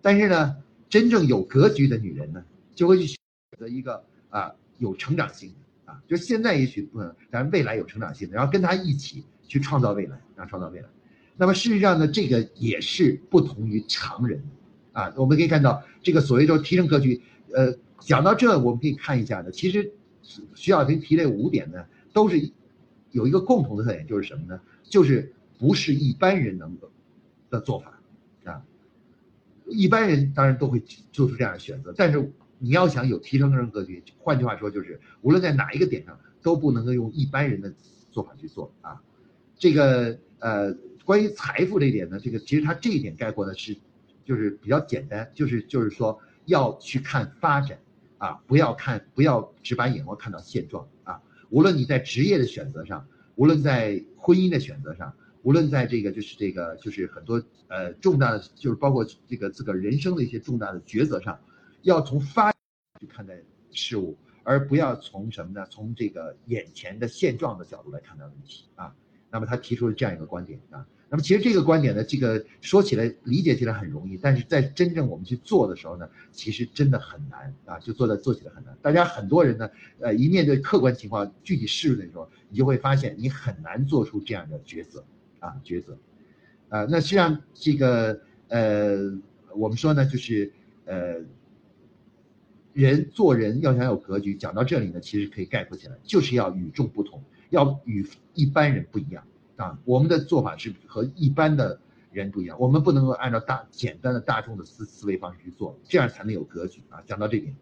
[0.03, 0.55] 但是呢，
[0.89, 2.43] 真正有格局的女人呢，
[2.75, 3.17] 就会去选
[3.57, 10.87] 择一个啊有成长性的啊，就现在也许不能，但是未来有成长性的，然后跟她一起去创造未来，啊，创造未来。
[11.37, 14.43] 那么事实上呢，这个也是不同于常人。
[14.91, 17.21] 啊，我们可以看到这个所谓说提升格局，
[17.53, 19.51] 呃，讲到这，我们可以看一下呢。
[19.51, 22.51] 其实徐小平提这五点呢，都是
[23.11, 24.59] 有一个共同的特点，就是什么呢？
[24.83, 26.91] 就是不是一般人能够
[27.51, 27.98] 的做法。
[29.69, 30.79] 一般人当然都会
[31.11, 37.73] 做出这样的选择，但是你要想有提升人格局，换句话说就是，无论在哪一个点上，都不能够用一般人的
[38.11, 39.01] 做法去做啊。
[39.57, 40.73] 这个呃，
[41.05, 43.77] 关于财富这一点呢，这个其实它这一点概括的是。
[44.25, 47.79] 就是比较简单，就是就是说要去看发展，
[48.19, 51.19] 啊，不要看，不要只把眼光看到现状啊。
[51.49, 61.39] 无论你在职业的选择上，无论在婚姻的选择上，无论在这个就是这个就是很多呃重大的，就是包括这个自个人生的一些重大的抉择上，
[61.83, 62.51] 要从发
[62.99, 63.39] 去看待
[63.71, 65.65] 事物，而不要从什么呢？
[65.69, 68.93] 从这个眼前的现状的角度来看待问题啊。
[69.31, 70.85] 那么他提出了这样一个观点啊。
[71.11, 78.77] 那么其实这个观点呢，这个说起来理解起来很容易，但是在真正我们去做的时候呢，其实真的很难啊，就做的做起来很难。
[78.81, 85.03] 大家很多人呢，呃，一面对客观情况、具体事的时候，你就会发现你很难做出这样的抉择
[85.39, 85.97] 啊，抉择。
[86.69, 89.17] 啊，那实际上这个呃，
[89.55, 90.51] 我们说呢，就是
[90.85, 91.15] 呃，
[92.73, 99.23] 人做人要想有格局，讲到这里呢，其实可以概括起来，就是要与众不同，要与一般人不一样。
[99.55, 101.79] 啊，我们的做法是和一般的
[102.11, 107.03] 人不一样，我们不能够按照大简单的大众的思思维方式去做，这样才能有格局啊。
[107.05, 107.53] 讲到这点，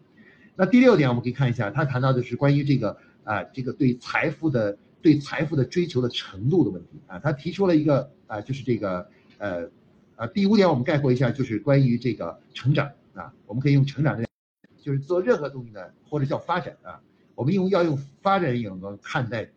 [0.54, 7.18] 那第六点我们可以看一下，他谈到的是关于这个啊，这个对财富的对财富的追求的程度的问题啊。
[7.18, 9.08] 他提出了一个啊，就是这个
[9.38, 9.68] 呃
[10.16, 14.24] 啊，第五点我们概括一下，就是关于这个成长啊，我们可以用成长这，
[14.82, 17.00] 就是做任何东西呢，或者叫发展啊，
[17.34, 19.50] 我们用要用发展的眼光看待。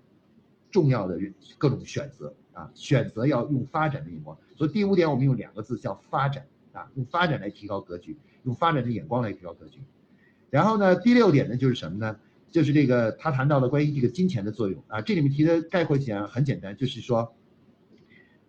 [0.71, 1.19] 重要的
[1.58, 4.38] 各种选择啊，选择要用发展的眼光。
[4.56, 9.82] 所以第五点，我们用两个字叫发展啊，用发展来提高格局，用发展的眼光来提高格局。
[10.49, 12.17] 然后呢，第六点呢就是什么呢？
[12.51, 15.01] 就是这个他谈到了关于这个金钱的作用啊。
[15.01, 17.33] 这里面提的概括起来很简单，就是说，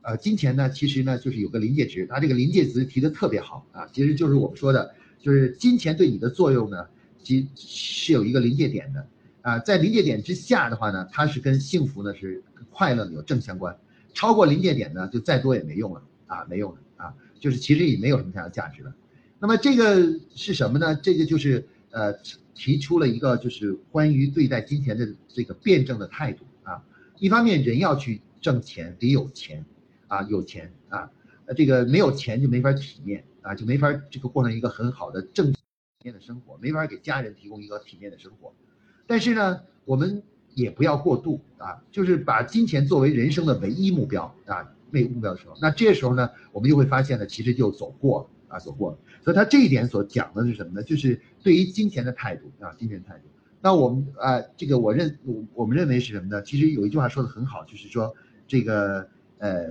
[0.03, 6.87] 呃，金钱呢其实呢就是有个临界值，它这个临界值提的特别好啊，其实就是我们说的，就是金钱对你的作用呢，
[7.23, 9.07] 其是有一个临界点的。
[9.43, 13.77] 啊，在临界点之下的话呢，它是跟幸福呢是快乐有正相关，
[14.15, 18.95] 超过临界点呢，就再多也没用了啊，没用了啊，就是其实也没有什么太大价值了。
[19.41, 20.95] 那么这个是什么呢？
[20.95, 22.15] 这个就是呃
[22.55, 26.83] 提出了一个就是关于对待金钱的这个辩证的态度啊。
[27.19, 29.65] 一方面人要去挣钱，得有钱
[30.09, 31.11] 啊，有钱啊，
[31.57, 35.59] 这个没有钱就没法体面啊，就没法这个过上一个很好的正体
[36.03, 38.53] 面的生活，没法给家人提供一个体面的生活。
[39.07, 40.23] 但是呢，我们
[40.55, 48.97] 也不要过度啊，就是把金钱作为人生的唯一目标啊，那目标的时候，那这时候呢，我们就会发现呢，其实就走过了啊，所获。
[49.25, 50.83] 所以他这一点所讲的是什么呢？
[50.83, 53.25] 就是对于金钱的态度啊，金钱态度。
[53.61, 56.43] 那我们啊，这个我认我我们认为是什么呢？
[56.43, 58.15] 其实有一句话说的很好，就是说
[58.47, 59.69] 这个呃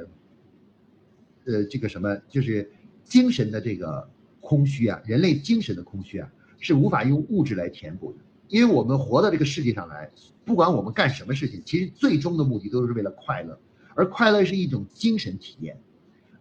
[1.46, 2.72] 呃这个什么，就是
[3.04, 8.20] 精神的这个空虚啊，人类精神的空虚啊，是无法用物质来填补的。
[8.48, 10.10] 因为我们活到这个世界上来，
[10.44, 13.58] 不管我们干什么事情，其实最终的目的都是为了快乐，
[13.96, 15.78] 而快乐是一种精神体验，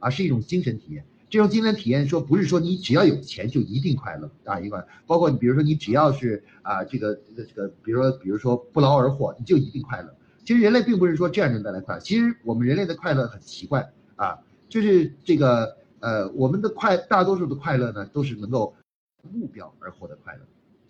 [0.01, 1.05] 啊，是一种精神体验。
[1.31, 10.13] 这种精神体验说不是说你只要有钱就一定快乐啊，一个包括你比如说你只要是啊这个这个这个，比如说比如说不劳而获你就一定快乐。
[10.45, 14.37] 其实人类并不是说这样能带来快乐，其实我们人类的快乐很奇怪啊，
[14.69, 18.75] 就是这个呃我们的快大多数的快乐呢都是能够
[19.31, 20.41] 目标而获得快乐。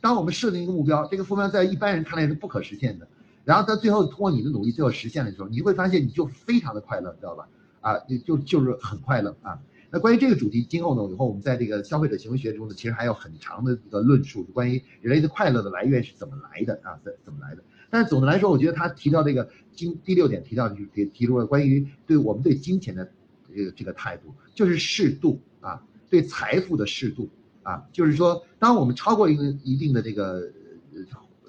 [0.00, 3.06] 当我们设定一个目标，这个目标在一般人看来是不可实现的，
[3.44, 7.46] 然后到最后通过你的努力最后实现的时候，你会发现你就非常的快乐，知道吧？
[7.82, 9.58] 啊，就就是很快乐啊。
[9.90, 16.98] 那关于这个主题，今后呢，以后我们在这个消费者行为学中呢，其实还有很长的一个论述，关于人类的快乐的来源是怎么来的啊？
[17.04, 17.62] 怎怎么来的？
[17.90, 23.10] 但是总的来说，我觉得他提到这个金第六点提到就提提出了关于对我们对金钱的
[23.54, 27.28] 这个这个态度，就是适度啊，对财富的适度。
[27.62, 30.50] 啊，就是说，当我们超过一个一定的这个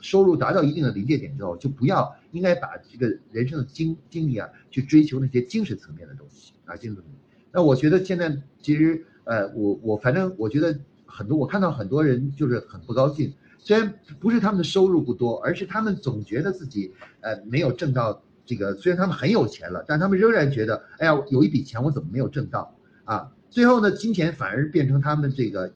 [0.01, 7.20] 收入达到一定的临界点之后，就不要应该把这个人生的精精力啊去追求那些精神层面的东西啊，精神层面。
[7.51, 23.31] 那我觉得现在其实呃，我我反正我觉得很多，我看到很多人就是很不高兴，虽然不是他们的收入不多，而是他们总觉得自己呃没有挣到这个，虽然他们很有钱了，但他们仍然觉得，哎呀，有一笔钱我怎么没有挣到啊？
[23.49, 25.71] 最后呢，金钱反而变成他们这个。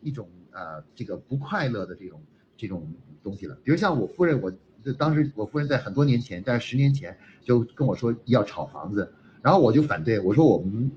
[0.00, 2.22] 一种呃，这个不快乐的这种
[2.56, 2.86] 这种
[3.20, 3.58] 东西了。
[3.64, 4.52] 比如像我夫人，我
[4.96, 9.12] 当时我夫人在很多年前，在十年前就跟我说要炒房子，
[9.42, 10.90] 然后我就反对，我说我们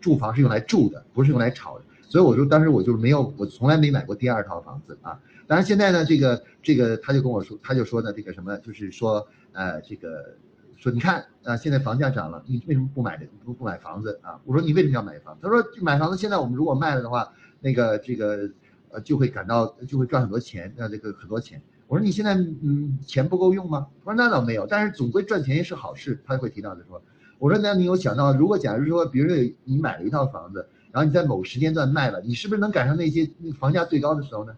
[0.00, 1.84] 住房是用来住的，不是用来炒的。
[2.02, 5.20] 所以我说当时我就是没有，我从来没买过第二套房子啊。
[5.46, 10.36] 当然现在呢，这个这个他就跟我说，他就说呢，这个什么就是说呃，这个
[10.76, 14.40] 说你看啊，现在房价涨了，你为什么不买这不不买房子啊？
[14.44, 15.36] 我说你为什么要买房？
[15.40, 17.32] 他说买房子现在我们如果卖了的话。
[17.58, 18.48] 那个这个
[18.90, 21.60] 呃就会感到就会赚很多钱，那这个很多钱。
[21.88, 23.86] 我说你现在嗯钱不够用吗？
[24.04, 26.22] 他说那倒没有，但是总归赚钱也是好事。
[26.24, 27.02] 他会提到的说，
[27.38, 34.56] 我说那你有想到，如果假如说，比如说你买了一套房子，然后你在某个时间段卖了，你是不是能赶上那些房价最高的时候呢？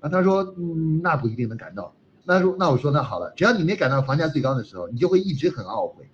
[0.00, 1.94] 啊，他说嗯那不一定能赶到。
[2.24, 6.08] 那说那我说那好了，只要你没赶到房价最高的时候，你就会一直很懊悔，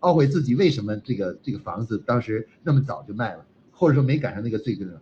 [0.00, 5.00] 懊悔自己为什么这个这个房子当时那么早就卖了，或者说没赶上那个最高的。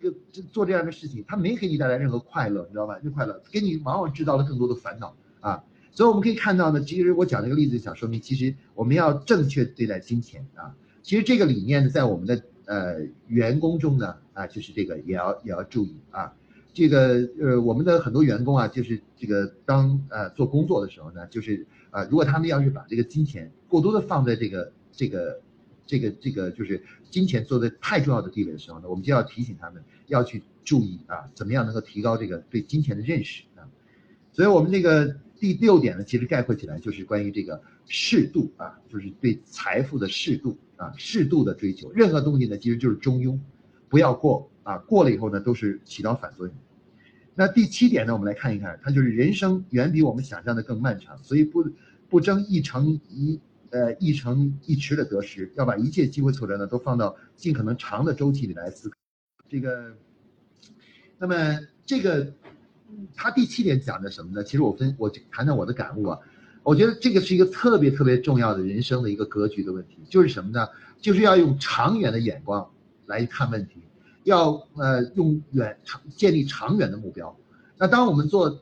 [0.00, 2.98] 就就做这样的事情，他没给你带来任何快乐，你知道吧？
[3.00, 5.62] 这快乐给你往往制造了更多的烦恼啊！
[5.92, 10.74] 所以我们可以看到呢，其实我讲这个例子想说明，其实我们要正确对待金钱啊。
[11.02, 16.32] 其实这个理念呢，在我们的呃员工中呢啊，就是这个也要也要注意啊。
[16.72, 25.40] 这个呃，我们的很多员工啊，就是这个当呃做工作的时候呢，就是啊，如果他们要是把这个金钱过多的放在这个这个。
[25.84, 33.66] 这个这个就是金钱做的太重要的地位的时候呢，我们就要提醒他们要去注意啊，怎么样能够提高这个对金钱的认识啊。
[34.32, 41.90] 所以，我们这个第六点呢，其实概括起来就是关于这个适度啊，就是对财富的适度啊，适度的追求。
[41.90, 43.36] 任何东西呢，其实就是中庸，
[43.88, 46.54] 不要过啊，过了以后呢，都是起到反作用。
[47.34, 51.66] 那第七点呢，我们来看一看，它就是人生远比我们想象的更漫长，所以不
[52.08, 53.40] 不争一成一。
[53.74, 58.94] 呃，一成一池的得失，要把一切机会挫折呢，都放到尽可能长的周期里来思考。
[59.48, 59.96] 这个，
[61.16, 62.34] 那么这个，
[63.16, 64.44] 他第七点讲的什么呢？
[64.44, 66.18] 其实我分我谈谈我的感悟啊，
[66.62, 70.68] 我觉得这个是一个特别特别重要的人生的一个格局的问题，就是什么呢？
[71.00, 72.70] 就是要用长远的眼光
[73.06, 73.82] 来看问题，
[74.24, 77.36] 要呃用远长建立长远的目标。
[77.78, 78.60] 那当我们做。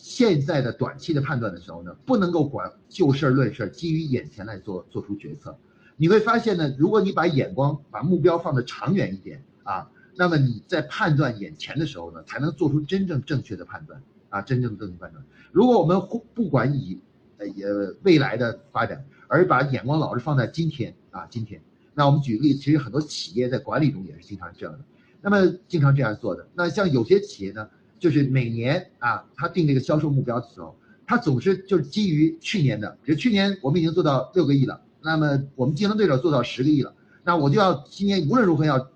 [0.00, 5.58] 现在的短期的判断的时候呢，不能够管就事论事，基于眼前来做做出决策。
[5.96, 15.24] 你会发现呢，如果你把眼光、把目标放得长远一点啊，那么你在判断眼前的时候呢，才能做出真正正确的判断啊，真正的正确判断。
[15.52, 15.96] 如果我们
[16.34, 17.00] 不管以
[17.38, 21.62] 呃未来的发展，而把眼光老是放在今天啊，今天，
[21.94, 24.80] 那我们举个例子，其实很多企业在管理中也是经常这样的，
[25.22, 26.44] 那么经常这样做的。
[26.52, 27.68] 那像有些企业呢？
[28.00, 38.88] 就是每年啊，他定这个销售目标的时候，他总是就是基于去年的，比如去年我们已经做到六个亿了，那么我们竞争对手做到十个亿了，那我就要今年无论如何要，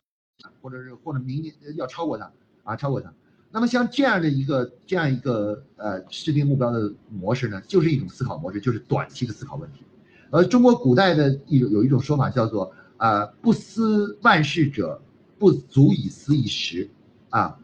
[0.63, 3.13] 或者是或者明年要超过他啊，超过他。
[3.51, 9.83] 那么像这样的一个这样一个呃制定目标的模式呢，就是一种思考模式，就是短期的思考问题。
[10.31, 14.99] 而，中国古代的一种有一种说法叫做啊，不思万事者，
[15.39, 16.89] 不足以思一时，
[17.29, 17.59] 啊，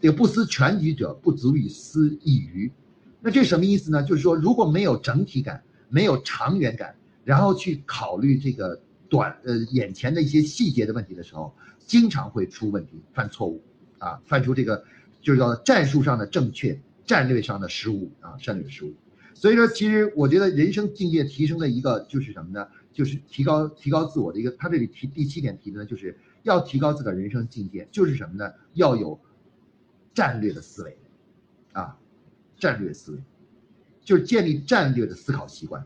[0.00, 2.70] 这个不思全局者，不足以思一隅。
[3.20, 4.04] 那这什么意思呢？
[4.04, 11.52] 就是说，如果没有整体感，没有长远感，然后去考虑这个短呃眼前的一些细节的问题的时候，
[11.86, 13.62] 经常会出问题，犯错误，
[13.98, 14.84] 啊，犯出这个
[15.20, 18.94] 就是叫战术上的正确，战略上的失误啊，战略失误。
[19.34, 22.66] 所以说，其实我觉得人生境界提升的一个就是什么呢？
[22.92, 24.50] 就是提高提高自我的一个。
[24.52, 28.52] 他这里提第七点提的呢，就是要提高自个儿人生境界，就是什么呢？
[28.74, 29.18] 要有
[30.14, 30.96] 战略的思维，
[31.72, 31.98] 啊。
[32.58, 33.18] 战略思维，
[34.04, 35.84] 就是建立战略的思考习惯，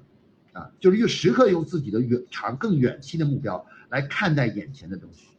[0.53, 5.36] 啊，就是用时刻用自己的远长更远期的目标来看待眼前的东西，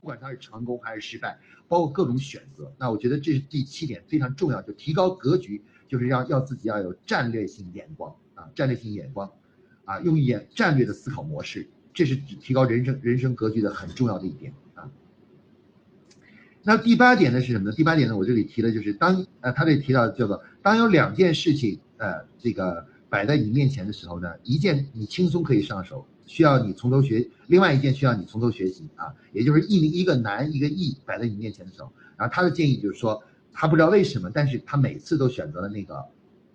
[0.00, 2.72] 不管它是成功还是失败，包括各种选择。
[2.78, 9.30] 那我觉得这是第七点非常重要，就提高格局，就是要要自己要有战略性眼光啊，战略性眼光，
[9.84, 14.90] 啊，用眼战略的思考模式，这是提高人生人生格局的很重要的一点啊。
[16.62, 17.72] 那第八点呢是什么呢？
[17.74, 33.20] 第八点呢，我这里提的就是当呃，他这里提到叫做当有两件事情呃这个摆在你面前的时候呢，一件你轻松可以上手，需要你从头学；另外一件需要你从头学习啊，也就是一一个难一个易摆在你面前的时候，然后他的建议就是说，
[33.52, 36.04] 他不知道为什么，但是他每次都选择了那个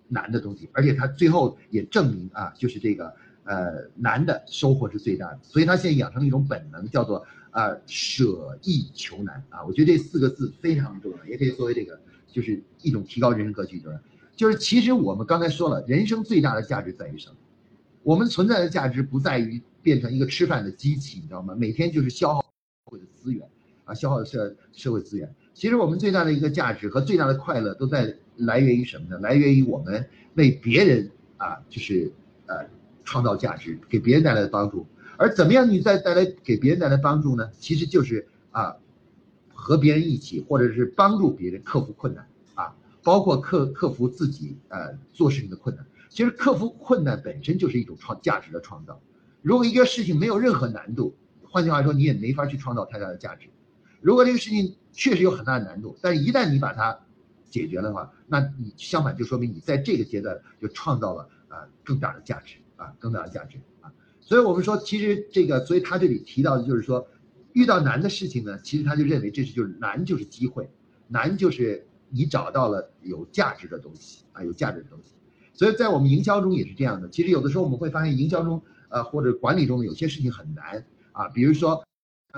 [0.08, 3.12] 难的东西，而且他最后也证明啊，就是这个
[3.44, 7.26] 呃难的收获是最大的，所以他现在养成了一种本能，叫做。
[7.54, 9.64] 啊，舍易求难啊！
[9.64, 14.00] 我觉得这四个字非常重要，也可以作为这个，就是一种提高人生格局，就是
[14.34, 17.36] 就是其实我们刚才说了，人生最大的价值在于什么？
[18.04, 21.54] 我们存在的价值不在于变成一个吃饭的机器，你知道吗？
[21.56, 23.48] 每天就是消耗社会的资源
[23.86, 25.34] 啊，消耗社社会资源。
[25.54, 29.18] 其实我们最大的一个价值和最大的快乐都在来源于什么呢？
[29.20, 32.12] 来源于我们为别人啊，就是
[32.46, 32.66] 呃
[33.04, 34.86] 创造价值，给别人带来的帮助。
[35.16, 37.50] 而怎么样你再带来给别人带来帮助呢？
[37.58, 38.76] 其实就是啊，
[39.48, 45.86] 和别人一起，或者是帮助别人克服困难啊，包括克克服自己呃做事情的困难。
[46.14, 49.02] 其实克服困难本身就是一种创价值的创造。
[49.42, 53.48] 如果一个事情没有任何难度，换句话说，你也没法去创造太大的价值。
[54.00, 56.96] 如果这个事情确实有很大的难度，但是一旦你把它
[57.50, 63.92] 解决了的话，那你相反就说明你在这个阶段就创造了啊更大的价值啊更大的价值啊。
[64.20, 67.04] 所以我们说，其实这个，所以他这里提到的就是说，
[67.54, 70.70] 遇到难的事情呢，其实他就认为这是就是难就是机会，
[71.08, 75.10] 难就是你找到了有价值的东西啊，有价值的东西。
[75.54, 77.08] 所以在我们营销中也是这样的。
[77.08, 81.82] 其实有的时候我们会发现，营销中呃或者管理中有些事情很难啊，比如说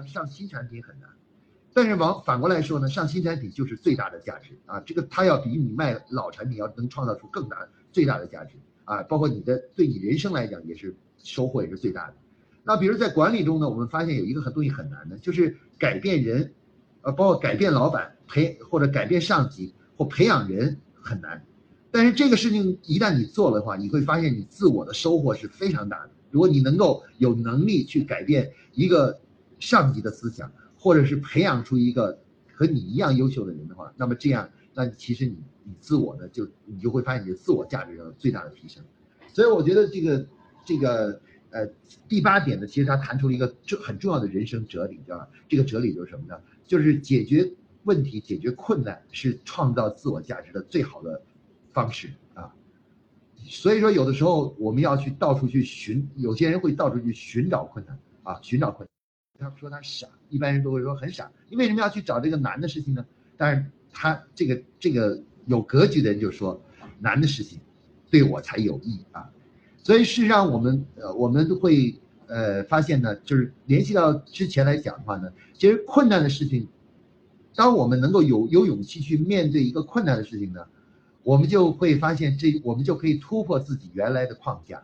[0.07, 1.11] 上新产品很难，
[1.74, 10.94] 但是往反过来说呢，上新产品就是最大的价值啊，这个它要比你卖老产品要能创造出更大最大的价值啊，包括你的对你人生来讲也是。
[11.18, 12.14] 收获也是最大的。
[12.62, 16.55] 那比如在管理中呢，我们发现有一个很东西很难的，就是改变人，
[17.02, 21.44] 呃，包括改变老板培或者改变上级或培养人很难。
[21.96, 26.11] 但是这个事情一旦你做了的话，你会发现你自我的收获是非常大的。
[26.30, 29.18] 如果你能够有能力去改变一个
[29.59, 32.18] 上级的思想，或者是培养出一个
[32.52, 38.85] 和你一样优秀的人的话，那么这样，那其实你你自我呢就你就会发现你的自我价值有最大的提升。
[39.32, 40.26] 所以我觉得这个。
[40.68, 41.64] 这个呃
[42.09, 45.28] 第八点呢，其实他谈出了一个重很重要的人生哲理，你知道吧？
[45.48, 46.35] 这个哲理就是什么呢？
[46.66, 47.48] 就是解决
[47.85, 51.22] 问题、解决困难是创造自我价值的最好的
[51.76, 52.50] 方式啊。
[53.44, 58.88] 所以说，有的时候我们要去到处去寻，有些人会到处去寻找困难啊，寻找困
[59.38, 59.50] 难。
[59.50, 61.30] 他说他傻，一般人都会说很傻。
[61.50, 63.04] 你为什么要去找这个难的事情呢？
[63.36, 66.58] 但是他这个这个有格局的人就说，
[66.98, 67.60] 难的事情
[68.10, 69.30] 对我才有益啊。
[69.76, 71.94] 所以事实上，我们呃，我们会
[72.26, 76.66] 呃发现呢，就是联系到之前来讲的话呢，其实困难的事情，
[77.54, 80.66] 当我们能够有有勇气去面对一个困难的事情呢，
[81.26, 84.80] 我们就会发现这我们就可以突破自己原来的框架，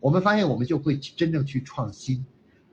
[0.00, 2.24] 我们发现我们就会真正去创新，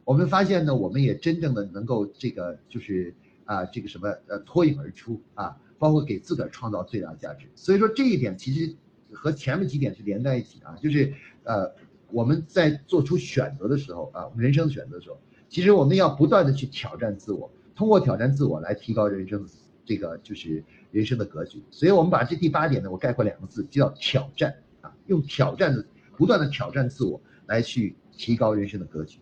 [0.06, 7.48] 我们发现呢，我们也真正的能够这个就是啊这个什么呃脱颖而出啊，包括给自个儿创造最大价值。
[7.56, 8.74] 所以说这一点其实。
[9.12, 11.12] 和前面几点是连在一起啊，就是
[11.44, 11.74] 呃，
[12.12, 15.18] 我们在做出选择的时候啊，我们人生选择的时候，
[15.50, 19.44] 其实我们要不断的去挑战自我，通过挑战自我来提高人生
[19.90, 21.64] 这个就是人生的格局。
[21.72, 25.84] 所以我们把这第八点呢，我概括两个字，叫挑战啊，用挑战的
[26.16, 29.18] 不断的挑战自我来去提高人生的格局。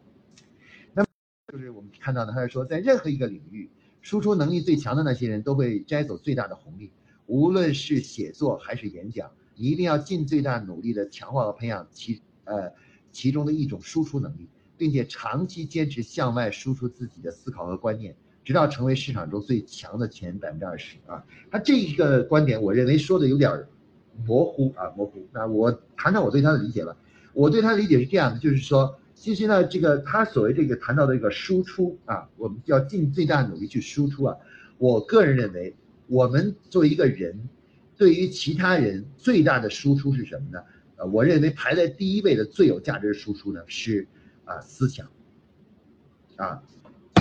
[0.93, 1.07] 那么
[1.53, 3.70] 就是我们看到的，他是说，在任何一个领域，
[4.01, 6.91] 输出能力最强的那些人都会摘走最大的红利，
[7.28, 9.32] 无论是写作还是演讲。
[9.55, 12.74] 你一定要尽最大努力的强化和培养其呃
[13.13, 18.13] 其中的一种输出能力，并且长期坚持向外输出自己的思考和观念，
[18.47, 21.21] 直到成为市场中最强的前百分之二十啊。
[21.51, 23.51] 他这一个观点，我认为说的有点
[24.25, 25.27] 模糊啊，模糊。
[25.33, 26.95] 那我谈谈我对他的理解吧。
[27.33, 34.37] 我对他的理解是这样的，就是说，其实呢，这个他所谓这个谈到的一个输出啊，我们要尽最大努力去输出啊。
[34.77, 35.75] 我个人认为，
[36.07, 37.49] 我们作为一个人，
[37.97, 40.63] 对于其他人最大的输出是什么呢？
[40.95, 44.07] 呃，我认为排在第一位的最有价值的输出呢是
[44.45, 45.05] 啊思想，
[46.37, 46.63] 啊，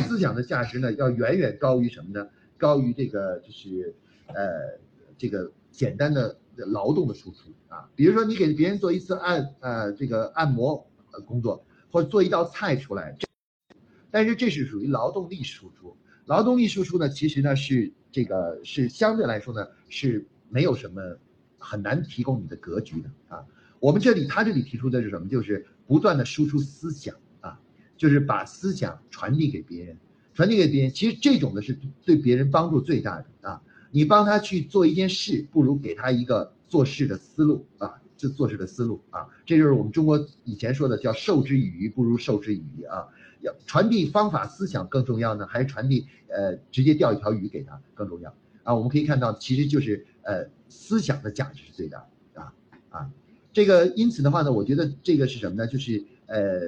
[0.07, 2.29] 思想的价值呢要远远高于什么呢？
[2.57, 3.95] 高于这个就是
[4.29, 4.79] 呃
[5.19, 6.39] 这个简单的。
[6.73, 10.87] 劳动的输出啊，比如说你给别人做一次按呃这个按摩
[11.27, 13.15] 工作，或者做一道菜出来，
[14.11, 15.95] 但是这是属于劳动力输出。
[16.25, 21.19] 劳动力输出呢，其实呢是这个是相对来说呢是没有什么
[21.59, 23.45] 很难提供你的格局的啊。
[23.79, 25.29] 我们这里他这里提出的是什么？
[25.29, 27.15] 就是不断的输出思想，
[27.97, 29.97] 就是把思想传递给别人，
[30.35, 30.91] 传递给别人。
[30.93, 33.63] 其实这种的是对别人帮助最大的啊。
[33.91, 43.07] 你帮他去做一件事，不如给他一个做事的思路啊，这做事的思路啊，这就是我们中国以前说的叫授之以鱼不如授之以渔啊。
[43.43, 48.35] 要传递方法思想更重要呢，还是传递呃直接钓一条鱼给他更重要
[48.65, 48.75] 啊？
[48.75, 51.99] 我们可以看到，其实就是呃思想的价值是最大
[52.35, 52.53] 的啊
[52.91, 53.11] 啊。
[53.53, 55.67] 这个因此的话呢，我觉得这个是什么呢？
[55.67, 56.61] 就是呃，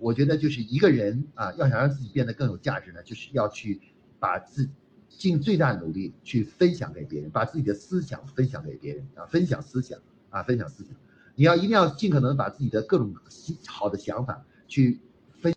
[0.00, 3.80] 我觉得就是一个人啊，要想让自己变得更有价值呢，就是要去
[4.18, 4.68] 把自。
[5.08, 9.98] 尽最大努力去分享给别人，把自己的思想分享给别人啊，分享思想
[10.30, 10.94] 啊，分享思想。
[11.34, 13.12] 你要一定要尽可能把自己的各种
[13.66, 15.00] 好的想法去
[15.40, 15.52] 分，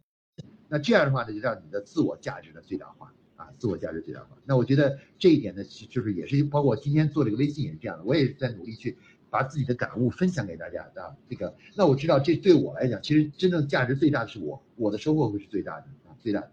[0.68, 4.30] 那这样的话呢，就让你的自我价值的最大化啊，自我价值最大化。
[4.46, 8.98] 那我觉得这一点呢，就是也是包括今天做这个微信也是这样的，我也是在努力去
[9.32, 11.18] 把自己的感悟分享给大家啊。
[11.28, 16.52] 这个，那我知道这对我来讲，其实真正价值最大的是我，我的收获会是最大的啊，最大的。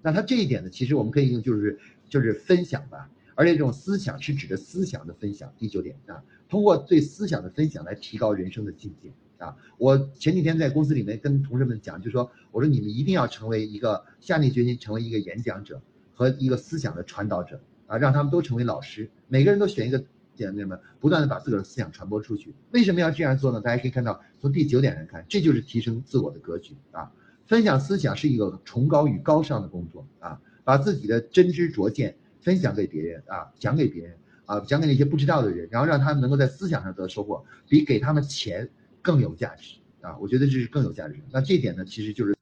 [0.00, 1.78] 那他这一点呢，其实我们可以用就是。
[2.10, 5.54] 就是分享吧，而且这种思想是指的思想的分享。
[5.56, 9.56] 第九点啊，通过对思想的分享来提高人生的境界啊。
[9.78, 15.80] 我前几天在公司里面跟同事们讲，就说我说你们一定要成为一个下定决心成为一个演讲者
[16.12, 20.02] 和一个思想的传导者啊，让他们都成为老师，每个人都选一个
[20.46, 22.54] 姐妹们，不断的把自个儿的思想传播出去。
[22.70, 23.60] 为什么要这样做呢？
[23.60, 27.12] 大家可以看到，从第九点来看，这就是提升自我的格局啊。
[27.46, 30.40] 分享思想是一个崇高与高尚的工作啊。
[30.62, 38.68] 把自己的真知灼见分享给别人啊，讲给别人啊，讲给那些不知道的人，然后让他们能够在思想上得收获，比给他们钱
[39.02, 40.16] 更有价值啊！
[40.18, 41.16] 我觉得这是更有价值。
[41.32, 42.36] 那这点呢，其实就是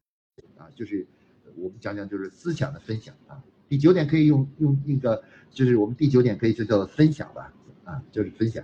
[0.56, 1.06] 啊，就是
[1.56, 3.42] 我们讲讲就是思想的分享啊。
[3.68, 7.54] 第九点可以用用那个，就是我们第九点可以就叫做分享吧
[7.88, 8.62] 啊，就是分享。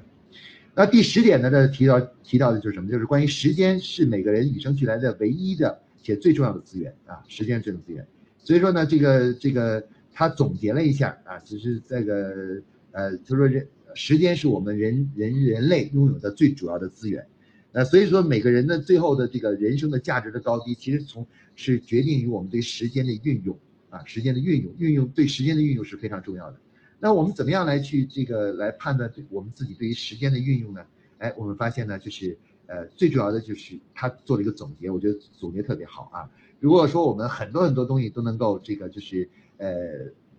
[0.74, 2.90] 那第十点呢，这提到提到的就是什么？
[2.90, 8.06] 就是关于时间是每个人与生俱来的唯一的且最重要的资源啊，时间这种资源。
[8.38, 12.60] 所以说呢，这个这个他总结了一下啊，只是这个
[12.90, 17.24] 呃，他说人时间是我们人人人类拥有的最主要的资源，
[17.72, 23.56] 呃，所以说每个人的最后的这个人生的价值的高低，其实从是决定于我们对时间的运用
[23.90, 26.58] 啊，时间的运用，运用对时间的运用是非常重要的。
[27.04, 30.86] 那我们怎么样来去这个来判断我们自己对于时间的运用呢？
[31.18, 36.30] 哎，我们发现呢，就是呃，最主要的就是他做了一个总结，我觉得总结特别好啊。
[36.60, 39.28] 如果说我们很多很多东西都能够这个就是
[39.58, 39.68] 呃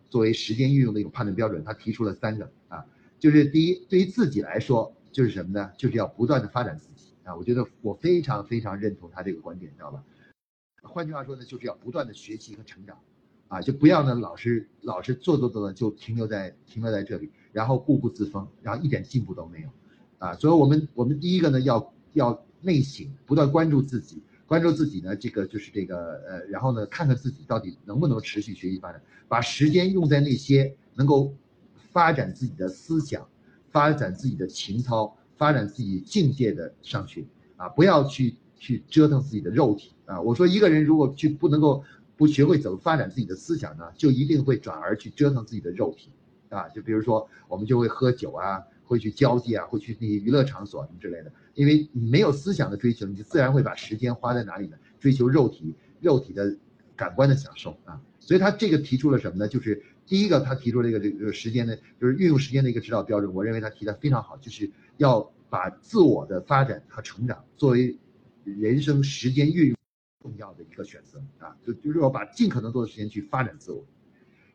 [0.09, 2.83] 作为时间运用的一种判断标准，他提出了三个啊，
[3.19, 5.71] 就是第一，对于自己来说就是什么呢？
[5.77, 7.35] 就是要不断的发展自己啊。
[7.35, 10.03] 我觉得我非常非常认同他这个观点，知道吧？
[10.81, 12.97] 换句话说呢，就是要不断的学习和成长
[13.47, 19.69] 啊，就不要呢老是老是做做做的就停留在停留在这里，然后固步自封，然后一点进步都没有
[20.17, 20.33] 啊。
[20.35, 24.21] 所以我们我们第一个呢要要内省，不断关注自己。
[24.47, 31.33] 关注自己呢，这个就是这个呃，然后呢，看看自己到底能不能持续学习发展，把时间用在那些能够
[31.91, 33.27] 发展自己的思想、
[33.71, 40.21] 发展自己的情操、发展自己境界的上去啊，不要去去折腾自己的肉体啊。
[40.21, 41.83] 我说一个人如果去不能够
[42.17, 46.09] 不学会怎么发展自己的思想呢，就一定会转而去折腾自己的肉体
[46.49, 46.67] 啊。
[46.69, 48.63] 就比如说我们就会喝酒啊。
[48.87, 54.77] 会去交际啊，会去那些娱乐场所什么之类的，因为你没有思想的追求，你自然会把时间花在哪里呢？
[54.99, 56.55] 追求肉体、肉体的
[56.95, 57.99] 感官的享受啊。
[58.19, 59.47] 所以他这个提出了什么呢？
[59.47, 63.33] 就是第一个，他提出了一个这个时间的，就是运用时间的一个指导标准。
[63.33, 67.97] 我认为他提的非常好，就是要把自我的发展和成长作为
[68.43, 69.75] 人生时间运用
[70.25, 73.85] 重要的一个选择啊，就就是说把尽可能多的时间去发展自我。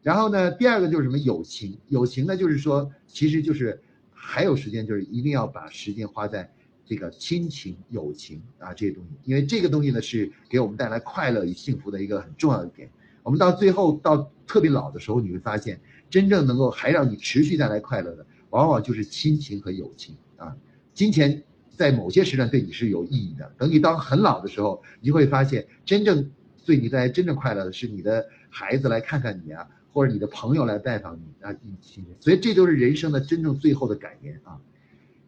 [0.03, 1.79] 然后呢，第二个就是什么友情？
[1.89, 3.81] 友情呢，就是说其实就是。
[4.23, 6.53] 还有时间，就是一定要把时间花在
[6.85, 12.91] 这个亲情、友情啊这些东西，因为这个东西呢是给我们带来快乐与幸福的一个很重要的点。
[13.23, 20.55] 我们到最后到特别老的时候，你会发现，真正能够还让你持续带来快乐的，往往就是亲情和友情啊。
[20.93, 21.43] 金钱
[21.81, 26.31] 在某些时段对你是有意义的，等你当很老的时候，你就会发现，真正
[26.66, 32.05] 对你带来真正快乐的是你的孩子来看看你啊，或者你的朋友来拜访你啊，亲情。
[32.20, 34.61] 所以这都是人生的真正最后的感言啊。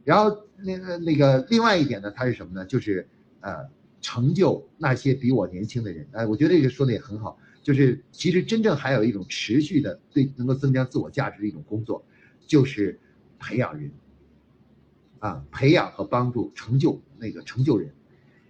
[0.04, 2.66] 然后那个那个另外一点呢，它是什么呢？
[2.66, 3.08] 就是
[3.40, 3.66] 呃，
[4.02, 6.06] 成就那些比我年轻的人。
[6.12, 7.38] 哎，我觉得这个说的也很好。
[7.62, 12.04] 就是其实真正还有一种持续的对能够增加自我价值的一种工作，
[12.46, 13.00] 就是
[13.38, 13.90] 培养人。
[15.22, 17.92] 啊，培养和帮助成就那个成就人。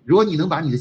[0.05, 0.79] 如果你能把你的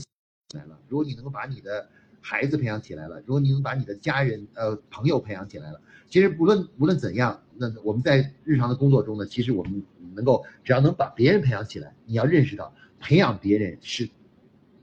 [0.56, 1.88] 来了，如果你能够把你的
[2.22, 9.84] 孩子培养起来了，如果你能把你的家人呃朋友培养起来了，其实不论无论怎样，那我们在日常的工作中呢，其实我们。
[10.14, 14.10] 能够只要能把别人培养起来，你要认识到培养别人是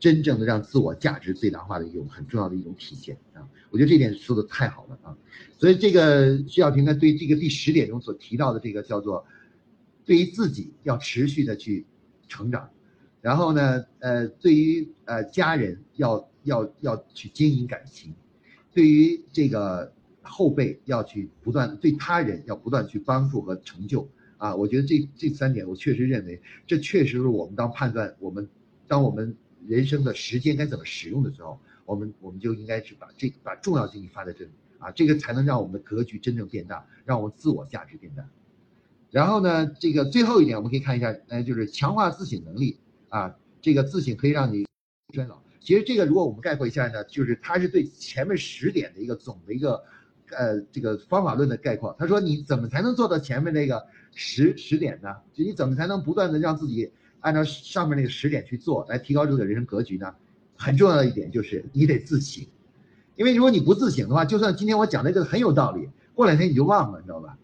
[0.01, 3.47] 真正的让自我价值最大化的一种很重要的一种体现啊！
[3.69, 5.15] 我觉得这点说的太好了啊！
[5.59, 9.23] 所以这个徐小平呢，对这个第十点中所提到的这个叫做
[10.09, 11.85] 对于自己要持续的去
[12.29, 12.71] 成长，
[13.21, 18.15] 然后呢，呃，对于呃家人要要要去经营感情，
[18.73, 19.93] 对于这个
[20.23, 24.09] 后辈要去不断对他人要不断去帮助和成就。
[24.39, 28.49] 啊，我觉得这这三点，我确实认为，这确实是我们当判断我们，
[28.87, 29.37] 当我们
[29.67, 38.27] 人生的时间该怎么使用的时候，我们我们就应该是把这把重要精力放在这里啊，这个才能让我们的格局真正变大，让我们自我价值变大。
[39.11, 42.79] 然后呢，这个最后一点，我们可以看一下，呃，就是强化自省能力
[43.09, 44.67] 啊，这个自省可以让你
[45.15, 45.41] 衰老。
[45.61, 49.83] 其实这个如果我们概括一下呢，就是它是对前面十点的一个总的一个。
[50.31, 53.83] 呃，这个方法论的概括，他说你怎么才能做到前面那个
[54.15, 55.09] 十十点呢？
[55.33, 60.15] 就你怎么才能不断的让自己按照上面那个十点去做，来提高这个人生格局呢？
[60.55, 62.47] 很重要的一点就是你得自省，
[63.17, 67.39] 因为如果你不自省的话，就算今天我讲那个很有道理，过两天你就忘了，你知道吧？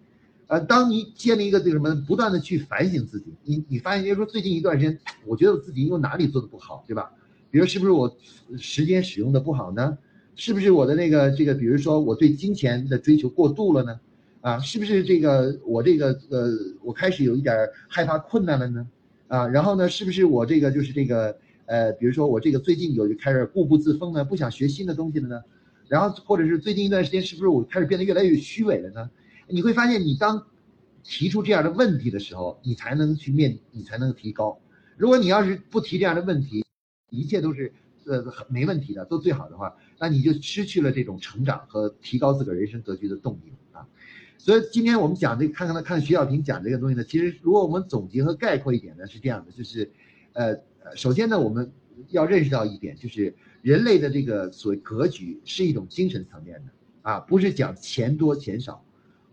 [0.46, 7.10] 呃，当你建立一个这个什么，不断的去反省自己，你你发现，比如说最近一段时间，我觉得我自己有哪里做的不好，对吧？
[7.50, 8.14] 比如是不是我
[8.58, 9.96] 时间使用的不好呢？
[10.36, 14.00] 是不是我的那个这个，比如说我对金钱的追求过度了呢？
[14.40, 16.50] 啊，是不是这个我这个呃，
[16.82, 17.56] 我开始有一点
[17.88, 18.86] 害怕困难了呢？
[19.28, 21.34] 啊，然后呢，是不是我这个就是这个
[21.66, 25.40] 呃，比如说我这个最近有就开始固步自封呢，不想学新的东西了呢？
[25.88, 29.08] 然后或者是最近一段时间，是不是我开始变得越来越虚伪了呢？
[29.48, 30.46] 你会发现，你当
[31.02, 34.60] 提出这样的问题的时候，你才能去面，你才能提高。
[34.96, 36.64] 如果你要是不提这样的问题，
[37.10, 37.72] 一切都是。
[38.06, 43.88] 呃，没问题的，都最好的话，那你就失去了这种成长和提高自个儿人生格局的动力啊。
[44.36, 49.90] 所以今天我们讲这，看看看徐小平讲这个东西呢，其实如果我们总结和概括一点呢，是这样的，就是，
[50.34, 50.54] 呃，
[50.94, 51.72] 首先呢，我们
[52.10, 58.84] 要认识到一点，就是人类的这个所谓格局是一种精神层面的啊，不是讲钱多钱少。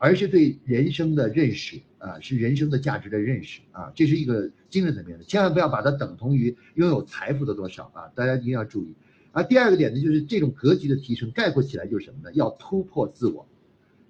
[0.04, 8.96] 而是对人生的认识啊，是人生的价值的认识啊，这是一个精神层面的，千万不要把它等同于拥有财富的多少啊，大家一定要注意
[9.32, 9.44] 啊。
[9.44, 12.34] 第二个点呢，就是这种格局的提升，概括起来就是什么呢？
[12.34, 13.48] 要突破自我，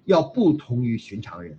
[0.06, 1.58] 要不同于寻常人，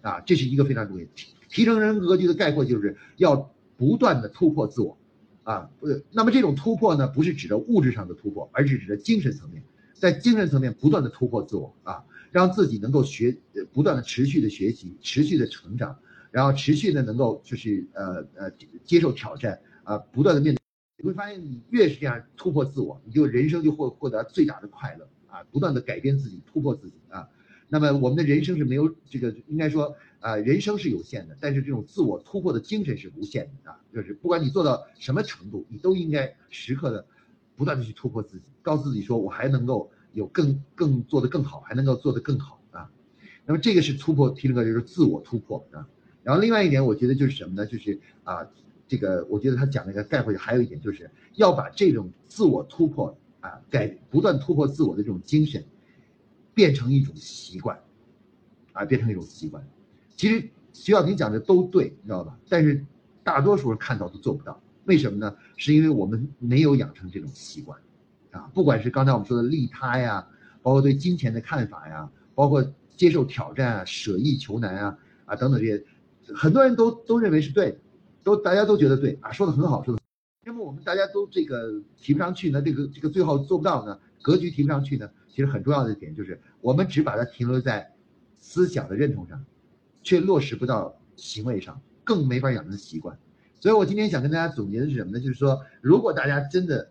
[0.00, 1.10] 啊，这是一个非常重要的。
[1.16, 4.96] 提提升人格局的概括就是要不断的突破自我，
[5.42, 9.60] 啊，不，那么这种突破呢，不是指的物质上的突破，而是指的精神层面，
[9.92, 12.04] 在精神层面不断的突破自我啊。
[12.32, 13.36] 让自己能够学，
[13.72, 15.96] 不断的持续的学习，持续的成长，
[16.30, 18.50] 然后持续的能够就是呃呃
[18.84, 20.60] 接受挑战啊，不断的面对，
[20.96, 27.28] 你会发现你越是这样突破自我，你就人生就获获得最大的快乐啊，不断的改变自己，突破自己啊。
[27.68, 37.04] 那么我们的人生是没有这个，应该说啊，人生是有限的，但是这种自我突破的精神是无限的啊，就是不管你做到什么程度，你都应该时刻的
[37.56, 39.91] 不断的去突破自己，告诉自己说我还能够。
[40.12, 42.90] 有更更做得更好，还能够做得更好啊，
[43.46, 45.86] 那么这个是突破，提了个就是自我突破啊。
[46.22, 47.66] 然后另外一点，我觉得就是什么呢？
[47.66, 48.46] 就是啊，
[48.86, 55.64] 这个我觉得他讲那个概括还有一点，就是要把这种自我突破啊，改不断突破自我的这种精神，
[56.54, 57.80] 变成一种习惯，
[58.72, 59.66] 啊，变成一种习惯。
[60.16, 62.38] 其实徐小平讲的都对，你知道吧？
[62.48, 62.84] 但是
[63.24, 65.36] 大多数人看到都做不到，为什么呢？
[65.56, 67.78] 是因为我们没有养成这种习惯。
[68.32, 70.26] 啊，不管是刚才我们说的利他呀，
[70.62, 72.62] 包括对金钱的看法呀，包括
[72.96, 75.84] 接受挑战啊、舍易求难啊，啊等等这些，
[76.34, 77.78] 很多人都都认为是对的，
[78.22, 80.00] 都大家都觉得对啊，说的很好，说的。
[80.44, 87.92] 那么我们大家都这个提不上去呢，这个这个最后做不到呢，格局提不上去呢，其实很重要的一点就是我们只把它停留在
[88.38, 89.44] 思想的认同上，
[90.02, 93.16] 却落实不到行为上，更没法养成习惯。
[93.60, 95.20] 所以我今天想跟大家总结的是什么呢？
[95.20, 96.90] 就是说，如果大家真的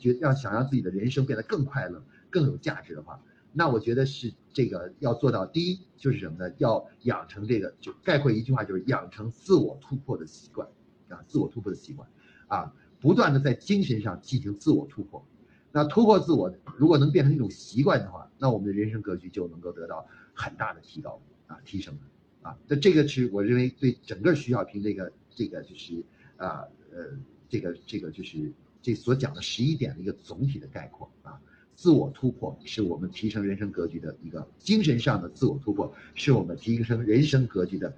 [0.00, 3.22] 觉要想让自己的人生变得更快乐、更有价值的话，
[3.52, 5.46] 那我觉得是这个要做到。
[5.46, 6.52] 第一就是什么呢？
[6.58, 10.66] 要养成这个，就概括一句话，就是养成自我突破的习惯
[11.08, 12.08] 啊，自我突破的习惯
[12.48, 15.24] 啊，不断的在精神上进行自我突破。
[15.72, 21.96] 那突破自我，如果能变成一种习惯的话，那我们的人生格局就能够得到很大的提高啊，提升
[22.42, 22.56] 啊。
[22.66, 26.02] 那这个是我认为对整个徐小平这个这个就是
[26.36, 27.16] 啊呃
[27.48, 31.40] 这个这个就是这所讲的十一点的一个总体的概括啊。
[31.74, 37.94] 自我突破是我们提升人生格局的一个精神上的自我突破，是我们提升人生格局的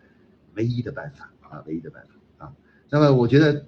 [0.54, 2.54] 唯一的办法啊，唯一的办法啊。
[2.88, 3.64] 那么我觉得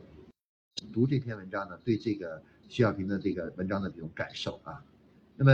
[0.92, 2.42] 读这篇文章呢，对这个。
[2.66, 4.82] 徐小平的这个文章的这种感受啊，
[5.36, 5.52] 那么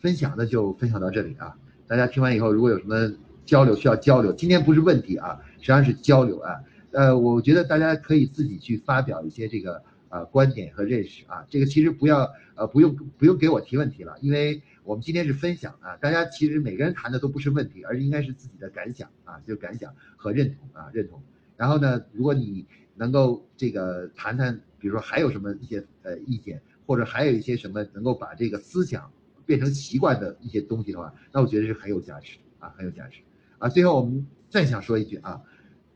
[0.00, 1.58] 分享的就分享到这里啊。
[1.86, 3.12] 大家听完以后，如果有什么
[3.44, 6.54] 交流需要交流，今天不是问题啊，实际上是交流啊。
[6.92, 11.46] 呃，我觉得大家可以自己去发表一些这个呃观点和认识啊。
[11.48, 15.96] 这个其实不要呃不用不用给我提问题了，因为我们今天是分享啊。
[15.96, 21.22] 大家其实每个人谈的都不是问题，而应该是自己的感想啊，就感想和认同啊认同。
[21.56, 24.60] 然后呢，如果你能够这个谈谈。
[24.80, 29.10] 比如说还有什么一些呃意见，或者还有一些什么能够把这个思想
[29.44, 33.18] 变成习惯的一些东西的话，那我觉得是很有价值啊，很有价值
[33.58, 33.68] 啊。
[33.68, 35.42] 最后我们再想说一句啊，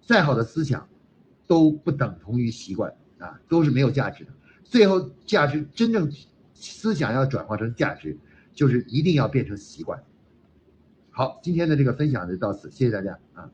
[0.04, 0.88] 再好的思想
[1.46, 2.92] 都不等同于习惯
[3.22, 4.30] 啊，都是没有价值的。
[4.64, 6.10] 最后价值真正
[6.54, 8.18] 思想要转化成价值，
[8.52, 10.02] 就是一定要变成习惯。
[11.10, 13.50] 好，今天的这个分享就到此，谢谢大家啊。